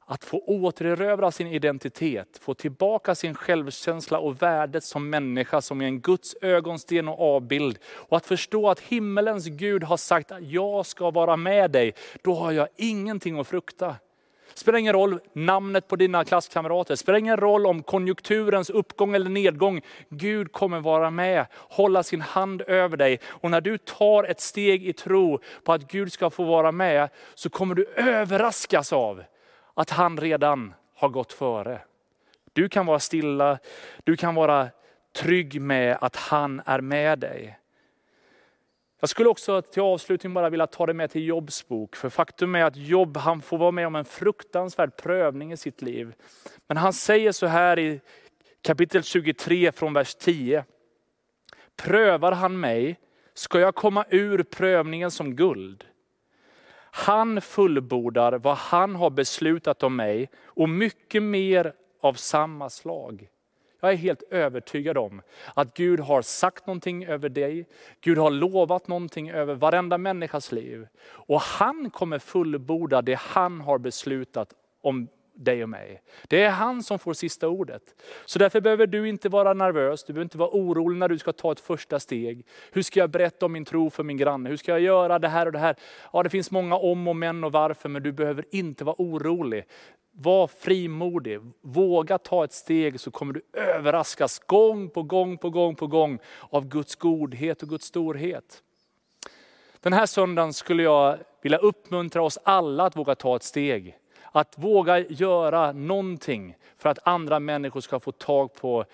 Att 0.06 0.24
få 0.24 0.38
återerövra 0.38 1.30
sin 1.30 1.46
identitet, 1.46 2.38
få 2.40 2.54
tillbaka 2.54 3.14
sin 3.14 3.34
självkänsla 3.34 4.18
och 4.18 4.42
värdet 4.42 4.84
som 4.84 5.10
människa, 5.10 5.60
som 5.60 5.80
är 5.80 5.84
en 5.84 6.00
Guds 6.00 6.36
ögonsten 6.40 7.08
och 7.08 7.36
avbild. 7.36 7.78
Och 7.86 8.16
att 8.16 8.26
förstå 8.26 8.70
att 8.70 8.80
himmelens 8.80 9.46
Gud 9.46 9.84
har 9.84 9.96
sagt 9.96 10.32
att 10.32 10.42
jag 10.42 10.86
ska 10.86 11.10
vara 11.10 11.36
med 11.36 11.70
dig, 11.70 11.94
då 12.22 12.34
har 12.34 12.52
jag 12.52 12.68
ingenting 12.76 13.38
att 13.38 13.48
frukta. 13.48 13.96
Spelar 14.54 14.78
ingen 14.78 14.92
roll 14.92 15.20
namnet 15.32 15.88
på 15.88 15.96
dina 15.96 16.24
klasskamrater, 16.24 16.96
spelar 16.96 17.18
ingen 17.18 17.36
roll 17.36 17.66
om 17.66 17.82
konjunkturens 17.82 18.70
uppgång 18.70 19.14
eller 19.14 19.30
nedgång. 19.30 19.80
Gud 20.08 20.52
kommer 20.52 20.80
vara 20.80 21.10
med, 21.10 21.46
hålla 21.54 22.02
sin 22.02 22.20
hand 22.20 22.62
över 22.62 22.96
dig. 22.96 23.20
Och 23.26 23.50
när 23.50 23.60
du 23.60 23.78
tar 23.78 24.24
ett 24.24 24.40
steg 24.40 24.88
i 24.88 24.92
tro 24.92 25.40
på 25.64 25.72
att 25.72 25.90
Gud 25.90 26.12
ska 26.12 26.30
få 26.30 26.44
vara 26.44 26.72
med, 26.72 27.08
så 27.34 27.50
kommer 27.50 27.74
du 27.74 27.86
överraskas 27.96 28.92
av 28.92 29.22
att 29.74 29.90
han 29.90 30.18
redan 30.18 30.74
har 30.94 31.08
gått 31.08 31.32
före. 31.32 31.80
Du 32.52 32.68
kan 32.68 32.86
vara 32.86 32.98
stilla, 32.98 33.58
du 34.04 34.16
kan 34.16 34.34
vara 34.34 34.68
trygg 35.16 35.60
med 35.60 35.98
att 36.00 36.16
han 36.16 36.62
är 36.66 36.80
med 36.80 37.18
dig. 37.18 37.58
Jag 39.00 39.08
skulle 39.08 39.28
också 39.28 39.62
till 39.62 39.82
avslutning 39.82 40.34
bara 40.34 40.50
vilja 40.50 40.66
ta 40.66 40.86
det 40.86 40.94
med 40.94 41.10
till 41.10 41.24
Jobs 41.24 41.68
bok. 41.68 41.96
För 41.96 42.10
faktum 42.10 42.54
är 42.54 42.64
att 42.64 42.76
Job 42.76 43.16
han 43.16 43.42
får 43.42 43.58
vara 43.58 43.70
med 43.70 43.86
om 43.86 43.96
en 43.96 44.04
fruktansvärd 44.04 44.96
prövning 44.96 45.52
i 45.52 45.56
sitt 45.56 45.82
liv. 45.82 46.14
Men 46.66 46.76
han 46.76 46.92
säger 46.92 47.32
så 47.32 47.46
här 47.46 47.78
i 47.78 48.00
kapitel 48.62 49.02
23 49.02 49.72
från 49.72 49.92
vers 49.92 50.14
10. 50.14 50.64
Prövar 51.76 52.32
han 52.32 52.60
mig 52.60 52.98
ska 53.34 53.60
jag 53.60 53.74
komma 53.74 54.04
ur 54.10 54.42
prövningen 54.42 55.10
som 55.10 55.36
guld. 55.36 55.84
Han 56.96 57.40
fullbordar 57.40 58.38
vad 58.38 58.56
han 58.56 58.96
har 58.96 59.10
beslutat 59.10 59.82
om 59.82 59.96
mig 59.96 60.30
och 60.44 60.68
mycket 60.68 61.22
mer 61.22 61.72
av 62.00 62.14
samma 62.14 62.70
slag. 62.70 63.28
Jag 63.80 63.92
är 63.92 63.96
helt 63.96 64.22
övertygad 64.22 64.98
om 64.98 65.22
att 65.54 65.76
Gud 65.76 66.00
har 66.00 66.22
sagt 66.22 66.66
någonting 66.66 67.04
över 67.04 67.28
dig. 67.28 67.66
Gud 68.00 68.18
har 68.18 68.30
lovat 68.30 68.88
någonting 68.88 69.30
över 69.30 69.54
varenda 69.54 69.98
människas 69.98 70.52
liv. 70.52 70.86
Och 71.04 71.40
han 71.40 71.90
kommer 71.90 72.18
fullborda 72.18 73.02
det 73.02 73.18
han 73.18 73.60
har 73.60 73.78
beslutat 73.78 74.54
om 74.82 75.08
dig 75.34 75.62
och 75.62 75.68
mig. 75.68 76.02
Det 76.28 76.42
är 76.42 76.50
han 76.50 76.82
som 76.82 76.98
får 76.98 77.12
sista 77.12 77.48
ordet. 77.48 77.82
Så 78.24 78.38
därför 78.38 78.60
behöver 78.60 78.86
du 78.86 79.08
inte 79.08 79.28
vara 79.28 79.54
nervös, 79.54 80.04
du 80.04 80.12
behöver 80.12 80.24
inte 80.24 80.38
vara 80.38 80.50
orolig 80.50 80.98
när 80.98 81.08
du 81.08 81.18
ska 81.18 81.32
ta 81.32 81.52
ett 81.52 81.60
första 81.60 82.00
steg. 82.00 82.46
Hur 82.72 82.82
ska 82.82 83.00
jag 83.00 83.10
berätta 83.10 83.46
om 83.46 83.52
min 83.52 83.64
tro 83.64 83.90
för 83.90 84.02
min 84.02 84.16
granne? 84.16 84.48
Hur 84.48 84.56
ska 84.56 84.72
jag 84.72 84.80
göra 84.80 85.18
det 85.18 85.28
här 85.28 85.46
och 85.46 85.52
det 85.52 85.58
här? 85.58 85.76
Ja, 86.12 86.22
det 86.22 86.30
finns 86.30 86.50
många 86.50 86.76
om 86.76 87.08
och 87.08 87.16
men 87.16 87.44
och 87.44 87.52
varför, 87.52 87.88
men 87.88 88.02
du 88.02 88.12
behöver 88.12 88.44
inte 88.50 88.84
vara 88.84 88.96
orolig. 88.98 89.64
Var 90.16 90.46
frimodig, 90.46 91.40
våga 91.60 92.18
ta 92.18 92.44
ett 92.44 92.52
steg 92.52 93.00
så 93.00 93.10
kommer 93.10 93.32
du 93.32 93.42
överraskas 93.52 94.38
gång 94.38 94.90
på 94.90 95.02
gång 95.02 95.38
på 95.38 95.50
gång 95.50 95.76
på 95.76 95.86
gång 95.86 96.18
av 96.40 96.68
Guds 96.68 96.96
godhet 96.96 97.62
och 97.62 97.68
Guds 97.68 97.86
storhet. 97.86 98.62
Den 99.80 99.92
här 99.92 100.06
söndagen 100.06 100.52
skulle 100.52 100.82
jag 100.82 101.18
vilja 101.42 101.58
uppmuntra 101.58 102.22
oss 102.22 102.38
alla 102.42 102.84
att 102.84 102.96
våga 102.96 103.14
ta 103.14 103.36
ett 103.36 103.42
steg. 103.42 103.98
Att 104.36 104.58
våga 104.58 104.98
göra 104.98 105.72
någonting 105.72 106.56
för 106.76 106.88
att 106.88 106.98
andra 107.02 107.40
människor 107.40 107.80
ska 107.80 108.00
få 108.00 108.12
tag 108.12 108.54
på 108.54 108.84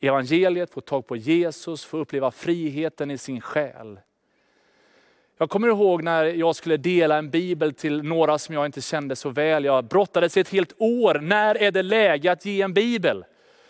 evangeliet, 0.00 0.70
få 0.70 0.80
tag 0.80 1.06
på 1.06 1.16
Jesus, 1.16 1.84
få 1.84 1.98
uppleva 1.98 2.30
friheten 2.30 3.10
i 3.10 3.18
sin 3.18 3.40
själ. 3.40 4.00
Jag 5.38 5.50
kommer 5.50 5.68
ihåg 5.68 6.02
när 6.02 6.24
jag 6.24 6.56
skulle 6.56 6.76
dela 6.76 7.16
en 7.16 7.30
bibel 7.30 7.72
till 7.74 8.02
några 8.02 8.38
som 8.38 8.54
jag 8.54 8.66
inte 8.66 8.80
kände 8.80 9.16
så 9.16 9.30
väl. 9.30 9.64
Jag 9.64 9.84
brottades 9.84 10.36
ett 10.36 10.48
helt 10.48 10.72
år, 10.78 11.14
när 11.14 11.62
är 11.62 11.70
det 11.70 11.82
läge 11.82 12.32
att 12.32 12.46
ge 12.46 12.62
en 12.62 12.74
bibel? 12.74 13.24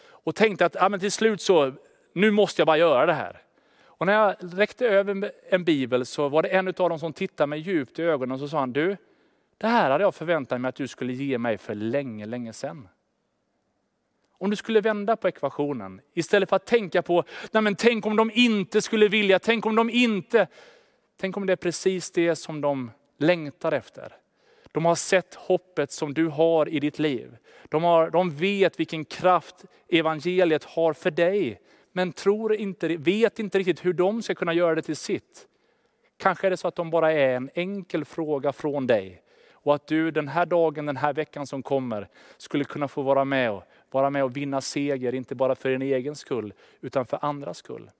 Och 0.08 0.34
tänkte 0.34 0.66
att 0.66 0.74
ja, 0.74 0.88
men 0.88 1.00
till 1.00 1.12
slut 1.12 1.40
så, 1.40 1.72
nu 2.12 2.30
måste 2.30 2.60
jag 2.60 2.66
bara 2.66 2.78
göra 2.78 3.06
det 3.06 3.12
här. 3.12 3.42
Och 3.84 4.06
när 4.06 4.12
jag 4.12 4.34
räckte 4.40 4.88
över 4.88 5.32
en 5.50 5.64
bibel 5.64 6.06
så 6.06 6.28
var 6.28 6.42
det 6.42 6.48
en 6.48 6.68
av 6.68 6.74
dem 6.74 6.98
som 6.98 7.12
tittade 7.12 7.46
mig 7.46 7.58
djupt 7.58 7.98
i 7.98 8.02
ögonen 8.02 8.32
och 8.32 8.40
så 8.40 8.48
sa 8.48 8.58
han, 8.58 8.72
du, 8.72 8.96
det 9.58 9.66
här 9.66 9.90
hade 9.90 10.04
jag 10.04 10.14
förväntat 10.14 10.60
mig 10.60 10.68
att 10.68 10.74
du 10.74 10.88
skulle 10.88 11.12
ge 11.12 11.38
mig 11.38 11.58
för 11.58 11.74
länge, 11.74 12.26
länge 12.26 12.52
sedan. 12.52 12.88
Om 14.38 14.50
du 14.50 14.56
skulle 14.56 14.80
vända 14.80 15.16
på 15.16 15.28
ekvationen, 15.28 16.00
istället 16.14 16.48
för 16.48 16.56
att 16.56 16.66
tänka 16.66 17.02
på, 17.02 17.24
nej 17.52 17.62
men 17.62 17.74
tänk 17.74 18.06
om 18.06 18.16
de 18.16 18.30
inte 18.34 18.82
skulle 18.82 19.08
vilja, 19.08 19.38
tänk 19.38 19.66
om 19.66 19.76
de 19.76 19.90
inte, 19.90 20.46
tänk 21.16 21.36
om 21.36 21.46
det 21.46 21.52
är 21.52 21.56
precis 21.56 22.10
det 22.10 22.36
som 22.36 22.60
de 22.60 22.90
längtar 23.18 23.72
efter. 23.72 24.16
De 24.72 24.84
har 24.84 24.94
sett 24.94 25.34
hoppet 25.34 25.92
som 25.92 26.14
du 26.14 26.26
har 26.26 26.68
i 26.68 26.80
ditt 26.80 26.98
liv. 26.98 27.36
De, 27.68 27.84
har, 27.84 28.10
de 28.10 28.30
vet 28.30 28.80
vilken 28.80 29.04
kraft 29.04 29.64
evangeliet 29.88 30.64
har 30.64 30.92
för 30.92 31.10
dig. 31.10 31.60
Men 31.92 32.12
tror 32.12 32.54
inte, 32.54 32.96
vet 32.96 33.38
inte 33.38 33.58
riktigt 33.58 33.84
hur 33.84 33.92
de 33.92 34.22
ska 34.22 34.34
kunna 34.34 34.52
göra 34.52 34.74
det 34.74 34.82
till 34.82 34.96
sitt. 34.96 35.46
Kanske 36.16 36.46
är 36.46 36.50
det 36.50 36.56
så 36.56 36.68
att 36.68 36.76
de 36.76 36.90
bara 36.90 37.12
är 37.12 37.36
en 37.36 37.50
enkel 37.54 38.04
fråga 38.04 38.52
från 38.52 38.86
dig. 38.86 39.22
Och 39.66 39.74
att 39.74 39.86
du 39.86 40.10
den 40.10 40.28
här 40.28 40.46
dagen, 40.46 40.86
den 40.86 40.96
här 40.96 41.12
veckan 41.12 41.46
som 41.46 41.62
kommer, 41.62 42.08
skulle 42.36 42.64
kunna 42.64 42.88
få 42.88 43.02
vara 43.02 43.24
med 43.24 43.50
och, 43.50 43.62
vara 43.90 44.10
med 44.10 44.24
och 44.24 44.36
vinna 44.36 44.60
seger, 44.60 45.14
inte 45.14 45.34
bara 45.34 45.54
för 45.54 45.70
din 45.70 45.82
egen 45.82 46.16
skull, 46.16 46.52
utan 46.80 47.06
för 47.06 47.18
andras 47.22 47.58
skull. 47.58 47.90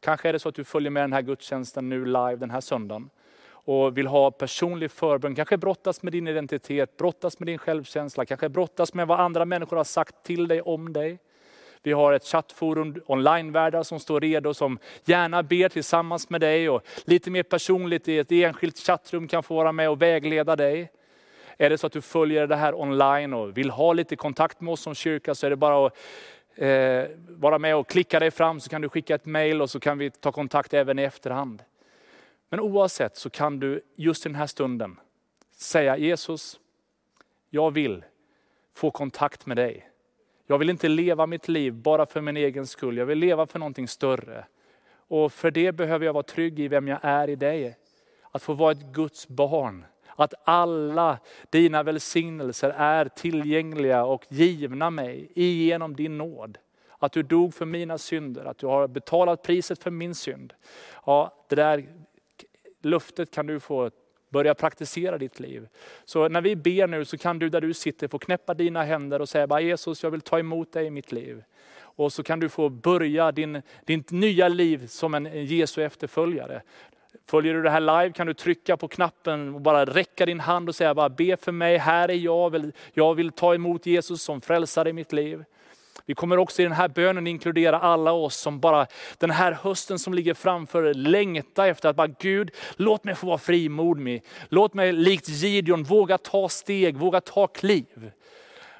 Kanske 0.00 0.28
är 0.28 0.32
det 0.32 0.38
så 0.38 0.48
att 0.48 0.54
du 0.54 0.64
följer 0.64 0.90
med 0.90 1.02
den 1.02 1.12
här 1.12 1.22
gudstjänsten 1.22 1.88
nu 1.88 2.04
live 2.04 2.36
den 2.36 2.50
här 2.50 2.60
söndagen 2.60 3.10
och 3.46 3.98
vill 3.98 4.06
ha 4.06 4.30
personlig 4.30 4.90
förbön, 4.90 5.34
kanske 5.34 5.56
brottas 5.56 6.02
med 6.02 6.12
din 6.12 6.28
identitet, 6.28 6.96
brottas 6.96 7.38
med 7.38 7.46
din 7.46 7.58
självkänsla, 7.58 8.26
kanske 8.26 8.48
brottas 8.48 8.94
med 8.94 9.06
vad 9.06 9.20
andra 9.20 9.44
människor 9.44 9.76
har 9.76 9.84
sagt 9.84 10.22
till 10.22 10.48
dig 10.48 10.62
om 10.62 10.92
dig. 10.92 11.18
Vi 11.84 11.92
har 11.92 12.12
ett 12.12 12.24
chattforum, 12.24 13.02
onlinevärdar 13.06 13.82
som 13.82 14.00
står 14.00 14.20
redo, 14.20 14.54
som 14.54 14.78
gärna 15.04 15.42
ber 15.42 15.68
tillsammans 15.68 16.30
med 16.30 16.40
dig 16.40 16.70
och 16.70 16.82
lite 17.04 17.30
mer 17.30 17.42
personligt 17.42 18.08
i 18.08 18.18
ett 18.18 18.32
enskilt 18.32 18.78
chattrum 18.78 19.28
kan 19.28 19.42
få 19.42 19.54
vara 19.54 19.72
med 19.72 19.90
och 19.90 20.02
vägleda 20.02 20.56
dig. 20.56 20.90
Är 21.58 21.70
det 21.70 21.78
så 21.78 21.86
att 21.86 21.92
du 21.92 22.00
följer 22.00 22.46
det 22.46 22.56
här 22.56 22.80
online 22.80 23.34
och 23.34 23.58
vill 23.58 23.70
ha 23.70 23.92
lite 23.92 24.16
kontakt 24.16 24.60
med 24.60 24.72
oss 24.72 24.80
som 24.80 24.94
kyrka 24.94 25.34
så 25.34 25.46
är 25.46 25.50
det 25.50 25.56
bara 25.56 25.86
att 25.86 25.96
eh, 26.54 27.04
vara 27.28 27.58
med 27.58 27.76
och 27.76 27.88
klicka 27.88 28.20
dig 28.20 28.30
fram 28.30 28.60
så 28.60 28.70
kan 28.70 28.82
du 28.82 28.88
skicka 28.88 29.14
ett 29.14 29.26
mail 29.26 29.62
och 29.62 29.70
så 29.70 29.80
kan 29.80 29.98
vi 29.98 30.10
ta 30.10 30.32
kontakt 30.32 30.74
även 30.74 30.98
i 30.98 31.02
efterhand. 31.02 31.62
Men 32.48 32.60
oavsett 32.60 33.16
så 33.16 33.30
kan 33.30 33.60
du 33.60 33.80
just 33.96 34.26
i 34.26 34.28
den 34.28 34.36
här 34.36 34.46
stunden 34.46 35.00
säga 35.56 35.96
Jesus, 35.96 36.60
jag 37.50 37.70
vill 37.70 38.04
få 38.74 38.90
kontakt 38.90 39.46
med 39.46 39.56
dig. 39.56 39.90
Jag 40.46 40.58
vill 40.58 40.70
inte 40.70 40.88
leva 40.88 41.26
mitt 41.26 41.48
liv 41.48 41.74
bara 41.74 42.06
för 42.06 42.20
min 42.20 42.36
egen 42.36 42.66
skull. 42.66 42.96
Jag 42.96 43.06
vill 43.06 43.18
leva 43.18 43.46
för 43.46 43.58
någonting 43.58 43.88
större. 43.88 44.44
Och 45.08 45.32
för 45.32 45.50
det 45.50 45.72
behöver 45.72 46.06
jag 46.06 46.12
vara 46.12 46.22
trygg 46.22 46.60
i 46.60 46.68
vem 46.68 46.88
jag 46.88 46.98
är 47.02 47.30
i 47.30 47.36
dig. 47.36 47.76
Att 48.30 48.42
få 48.42 48.52
vara 48.52 48.72
ett 48.72 48.92
Guds 48.92 49.28
barn. 49.28 49.84
Att 50.16 50.34
alla 50.44 51.18
dina 51.50 51.82
välsignelser 51.82 52.70
är 52.70 53.08
tillgängliga 53.08 54.04
och 54.04 54.24
givna 54.28 54.90
mig 54.90 55.32
genom 55.34 55.96
din 55.96 56.18
nåd. 56.18 56.58
Att 56.98 57.12
du 57.12 57.22
dog 57.22 57.54
för 57.54 57.66
mina 57.66 57.98
synder, 57.98 58.44
att 58.44 58.58
du 58.58 58.66
har 58.66 58.88
betalat 58.88 59.42
priset 59.42 59.82
för 59.82 59.90
min 59.90 60.14
synd. 60.14 60.54
Ja, 61.06 61.46
det 61.48 61.56
där 61.56 61.84
löftet 62.82 63.30
kan 63.30 63.46
du 63.46 63.60
få 63.60 63.90
börja 64.34 64.54
praktisera 64.54 65.18
ditt 65.18 65.40
liv. 65.40 65.68
Så 66.04 66.28
när 66.28 66.40
vi 66.40 66.56
ber 66.56 66.86
nu 66.86 67.04
så 67.04 67.18
kan 67.18 67.38
du 67.38 67.48
där 67.48 67.60
du 67.60 67.74
sitter 67.74 68.08
få 68.08 68.18
knäppa 68.18 68.54
dina 68.54 68.82
händer 68.82 69.20
och 69.20 69.28
säga 69.28 69.46
bara 69.46 69.60
Jesus 69.60 70.02
jag 70.02 70.10
vill 70.10 70.20
ta 70.20 70.38
emot 70.38 70.72
dig 70.72 70.86
i 70.86 70.90
mitt 70.90 71.12
liv. 71.12 71.42
Och 71.96 72.12
så 72.12 72.22
kan 72.22 72.40
du 72.40 72.48
få 72.48 72.68
börja 72.68 73.32
din, 73.32 73.62
ditt 73.84 74.10
nya 74.10 74.48
liv 74.48 74.86
som 74.86 75.14
en 75.14 75.46
Jesu 75.46 75.82
efterföljare. 75.82 76.62
Följer 77.26 77.54
du 77.54 77.62
det 77.62 77.70
här 77.70 77.80
live 77.80 78.12
kan 78.12 78.26
du 78.26 78.34
trycka 78.34 78.76
på 78.76 78.88
knappen 78.88 79.54
och 79.54 79.60
bara 79.60 79.84
räcka 79.84 80.26
din 80.26 80.40
hand 80.40 80.68
och 80.68 80.74
säga 80.74 80.94
bara 80.94 81.08
be 81.08 81.36
för 81.36 81.52
mig, 81.52 81.78
här 81.78 82.08
är 82.10 82.14
jag, 82.14 82.72
jag 82.92 83.14
vill 83.14 83.32
ta 83.32 83.54
emot 83.54 83.86
Jesus 83.86 84.22
som 84.22 84.40
frälsare 84.40 84.90
i 84.90 84.92
mitt 84.92 85.12
liv. 85.12 85.44
Vi 86.06 86.14
kommer 86.14 86.38
också 86.38 86.62
i 86.62 86.64
den 86.64 86.72
här 86.72 86.88
bönen 86.88 87.26
inkludera 87.26 87.78
alla 87.78 88.12
oss 88.12 88.36
som 88.36 88.60
bara 88.60 88.86
den 89.18 89.30
här 89.30 89.52
hösten 89.52 89.98
som 89.98 90.14
ligger 90.14 90.34
framför 90.34 90.94
längtar 90.94 91.68
efter 91.68 91.88
att 91.88 91.96
bara 91.96 92.06
Gud, 92.06 92.50
låt 92.76 93.04
mig 93.04 93.14
få 93.14 93.26
vara 93.26 93.38
frimodig. 93.38 94.22
Låt 94.48 94.74
mig 94.74 94.92
likt 94.92 95.28
Gideon 95.28 95.82
våga 95.82 96.18
ta 96.18 96.48
steg, 96.48 96.96
våga 96.96 97.20
ta 97.20 97.46
kliv. 97.46 98.10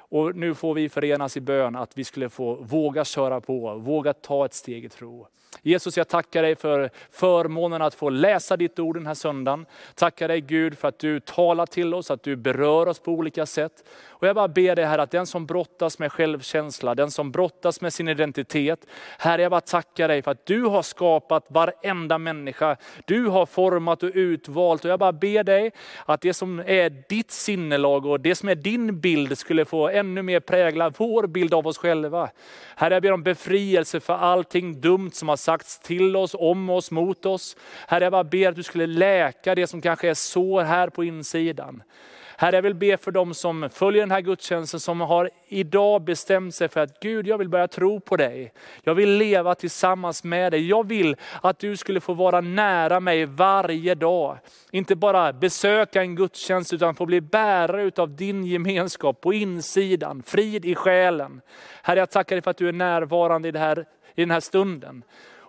Och 0.09 0.35
nu 0.35 0.55
får 0.55 0.73
vi 0.73 0.89
förenas 0.89 1.37
i 1.37 1.41
bön 1.41 1.75
att 1.75 1.97
vi 1.97 2.03
skulle 2.03 2.29
få 2.29 2.55
våga 2.55 3.05
köra 3.05 3.41
på, 3.41 3.75
våga 3.75 4.13
ta 4.13 4.45
ett 4.45 4.53
steg 4.53 4.85
i 4.85 4.89
tro. 4.89 5.27
Jesus, 5.61 5.97
jag 5.97 6.07
tackar 6.07 6.41
dig 6.41 6.55
för 6.55 6.89
förmånen 7.11 7.81
att 7.81 7.95
få 7.95 8.09
läsa 8.09 8.57
ditt 8.57 8.79
ord 8.79 8.95
den 8.95 9.07
här 9.07 9.13
söndagen. 9.13 9.65
Tackar 9.95 10.27
dig 10.27 10.41
Gud 10.41 10.77
för 10.77 10.87
att 10.87 10.99
du 10.99 11.19
talar 11.19 11.65
till 11.65 11.93
oss, 11.93 12.11
att 12.11 12.23
du 12.23 12.35
berör 12.35 12.87
oss 12.87 12.99
på 12.99 13.11
olika 13.11 13.45
sätt. 13.45 13.83
Och 14.07 14.27
jag 14.27 14.35
bara 14.35 14.47
ber 14.47 14.75
dig 14.75 14.85
här 14.85 14.99
att 14.99 15.11
den 15.11 15.25
som 15.25 15.45
brottas 15.45 15.99
med 15.99 16.11
självkänsla, 16.11 16.95
den 16.95 17.11
som 17.11 17.31
brottas 17.31 17.81
med 17.81 17.93
sin 17.93 18.07
identitet. 18.07 18.87
Herre 19.19 19.41
jag 19.41 19.51
bara 19.51 19.61
tackar 19.61 20.07
dig 20.07 20.21
för 20.21 20.31
att 20.31 20.45
du 20.45 20.63
har 20.63 20.81
skapat 20.81 21.45
varenda 21.49 22.17
människa. 22.17 22.77
Du 23.05 23.27
har 23.27 23.45
format 23.45 24.03
och 24.03 24.11
utvalt 24.13 24.85
och 24.85 24.91
jag 24.91 24.99
bara 24.99 25.13
ber 25.13 25.43
dig 25.43 25.71
att 26.05 26.21
det 26.21 26.33
som 26.33 26.59
är 26.59 27.03
ditt 27.09 27.31
sinnelag 27.31 28.05
och 28.05 28.19
det 28.19 28.35
som 28.35 28.49
är 28.49 28.55
din 28.55 28.99
bild 28.99 29.37
skulle 29.37 29.65
få 29.65 29.89
ännu 29.89 30.21
mer 30.21 30.39
prägla 30.39 30.89
vår 30.89 31.27
bild 31.27 31.53
av 31.53 31.67
oss 31.67 31.77
själva. 31.77 32.29
Herre 32.75 32.93
jag 32.93 33.03
ber 33.03 33.11
om 33.11 33.23
befrielse 33.23 33.99
för 33.99 34.13
allting 34.13 34.81
dumt 34.81 35.11
som 35.11 35.29
har 35.29 35.37
sagts 35.45 35.79
till 35.79 36.15
oss, 36.15 36.35
om 36.39 36.69
oss, 36.69 36.91
mot 36.91 37.25
oss. 37.25 37.57
Herre 37.87 38.03
jag 38.03 38.11
bara 38.11 38.23
ber 38.23 38.49
att 38.49 38.55
du 38.55 38.63
skulle 38.63 38.87
läka 38.87 39.55
det 39.55 39.67
som 39.67 39.81
kanske 39.81 40.09
är 40.09 40.13
sår 40.13 40.63
här 40.63 40.89
på 40.89 41.03
insidan. 41.03 41.83
Herre, 42.37 42.55
jag 42.55 42.61
vill 42.61 42.75
be 42.75 42.97
för 42.97 43.11
dem 43.11 43.33
som 43.33 43.69
följer 43.73 44.01
den 44.01 44.11
här 44.11 44.21
gudstjänsten, 44.21 44.79
som 44.79 45.01
har 45.01 45.29
idag 45.47 46.01
bestämt 46.01 46.55
sig 46.55 46.67
för 46.67 46.81
att 46.81 46.99
Gud, 46.99 47.27
jag 47.27 47.37
vill 47.37 47.49
börja 47.49 47.67
tro 47.67 47.99
på 47.99 48.17
dig. 48.17 48.53
Jag 48.83 48.95
vill 48.95 49.09
leva 49.09 49.55
tillsammans 49.55 50.23
med 50.23 50.51
dig. 50.53 50.67
Jag 50.67 50.87
vill 50.87 51.15
att 51.41 51.59
du 51.59 51.77
skulle 51.77 52.01
få 52.01 52.13
vara 52.13 52.41
nära 52.41 52.99
mig 52.99 53.25
varje 53.25 53.95
dag. 53.95 54.37
Inte 54.71 54.95
bara 54.95 55.33
besöka 55.33 56.01
en 56.01 56.15
gudstjänst 56.15 56.73
utan 56.73 56.95
få 56.95 57.05
bli 57.05 57.21
bärare 57.21 57.91
av 57.97 58.15
din 58.15 58.45
gemenskap 58.45 59.21
på 59.21 59.33
insidan, 59.33 60.23
frid 60.23 60.65
i 60.65 60.75
själen. 60.75 61.41
Herre, 61.83 61.99
jag 61.99 62.09
tackar 62.09 62.35
dig 62.35 62.41
för 62.41 62.51
att 62.51 62.57
du 62.57 62.67
är 62.67 62.73
närvarande 62.73 63.47
i, 63.47 63.51
det 63.51 63.59
här, 63.59 63.85
i 64.15 64.21
den 64.21 64.31
här 64.31 64.39
stunden. 64.39 65.03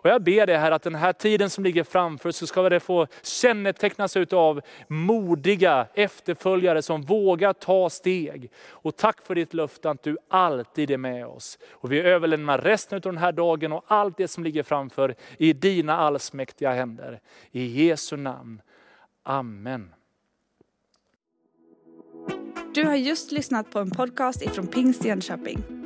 Och 0.07 0.13
jag 0.13 0.23
ber 0.23 0.47
dig 0.47 0.57
här 0.57 0.71
att 0.71 0.83
den 0.83 0.95
här 0.95 1.13
tiden 1.13 1.51
som 1.51 1.65
ligger 1.65 1.85
framför 1.85 2.31
så 2.31 2.47
ska 2.47 2.69
det 2.69 2.81
få 2.81 3.07
kännetecknas 3.23 4.17
av 4.17 4.61
modiga 4.89 5.87
efterföljare 5.95 6.83
som 6.83 7.03
vågar 7.03 7.53
ta 7.53 7.91
steg. 7.91 8.51
Och 8.69 8.97
tack 8.97 9.23
för 9.23 9.35
ditt 9.35 9.55
löfte 9.55 9.91
att 9.91 10.03
du 10.03 10.17
alltid 10.31 10.91
är 10.91 10.99
med 10.99 11.27
oss. 11.27 11.59
Och 11.73 11.93
vi 11.93 12.01
överlämnar 12.01 12.59
resten 12.59 12.97
av 12.97 13.01
den 13.03 13.17
här 13.17 13.33
dagen 13.33 13.73
och 13.73 13.85
allt 13.87 14.17
det 14.17 14.29
som 14.29 14.45
ligger 14.45 14.63
framför 14.63 15.15
i 15.39 15.53
dina 15.53 15.97
allsmäktiga 15.97 16.73
händer. 16.73 17.21
I 17.51 17.87
Jesu 17.87 18.17
namn. 18.17 18.63
Amen. 19.23 19.95
Du 22.75 22.85
har 22.85 22.95
just 22.95 23.33
lyssnat 23.33 23.71
på 23.71 23.79
en 23.79 23.91
podcast 23.91 24.43
ifrån 24.43 24.67
Pingst 24.67 25.05
Jönköping. 25.05 25.86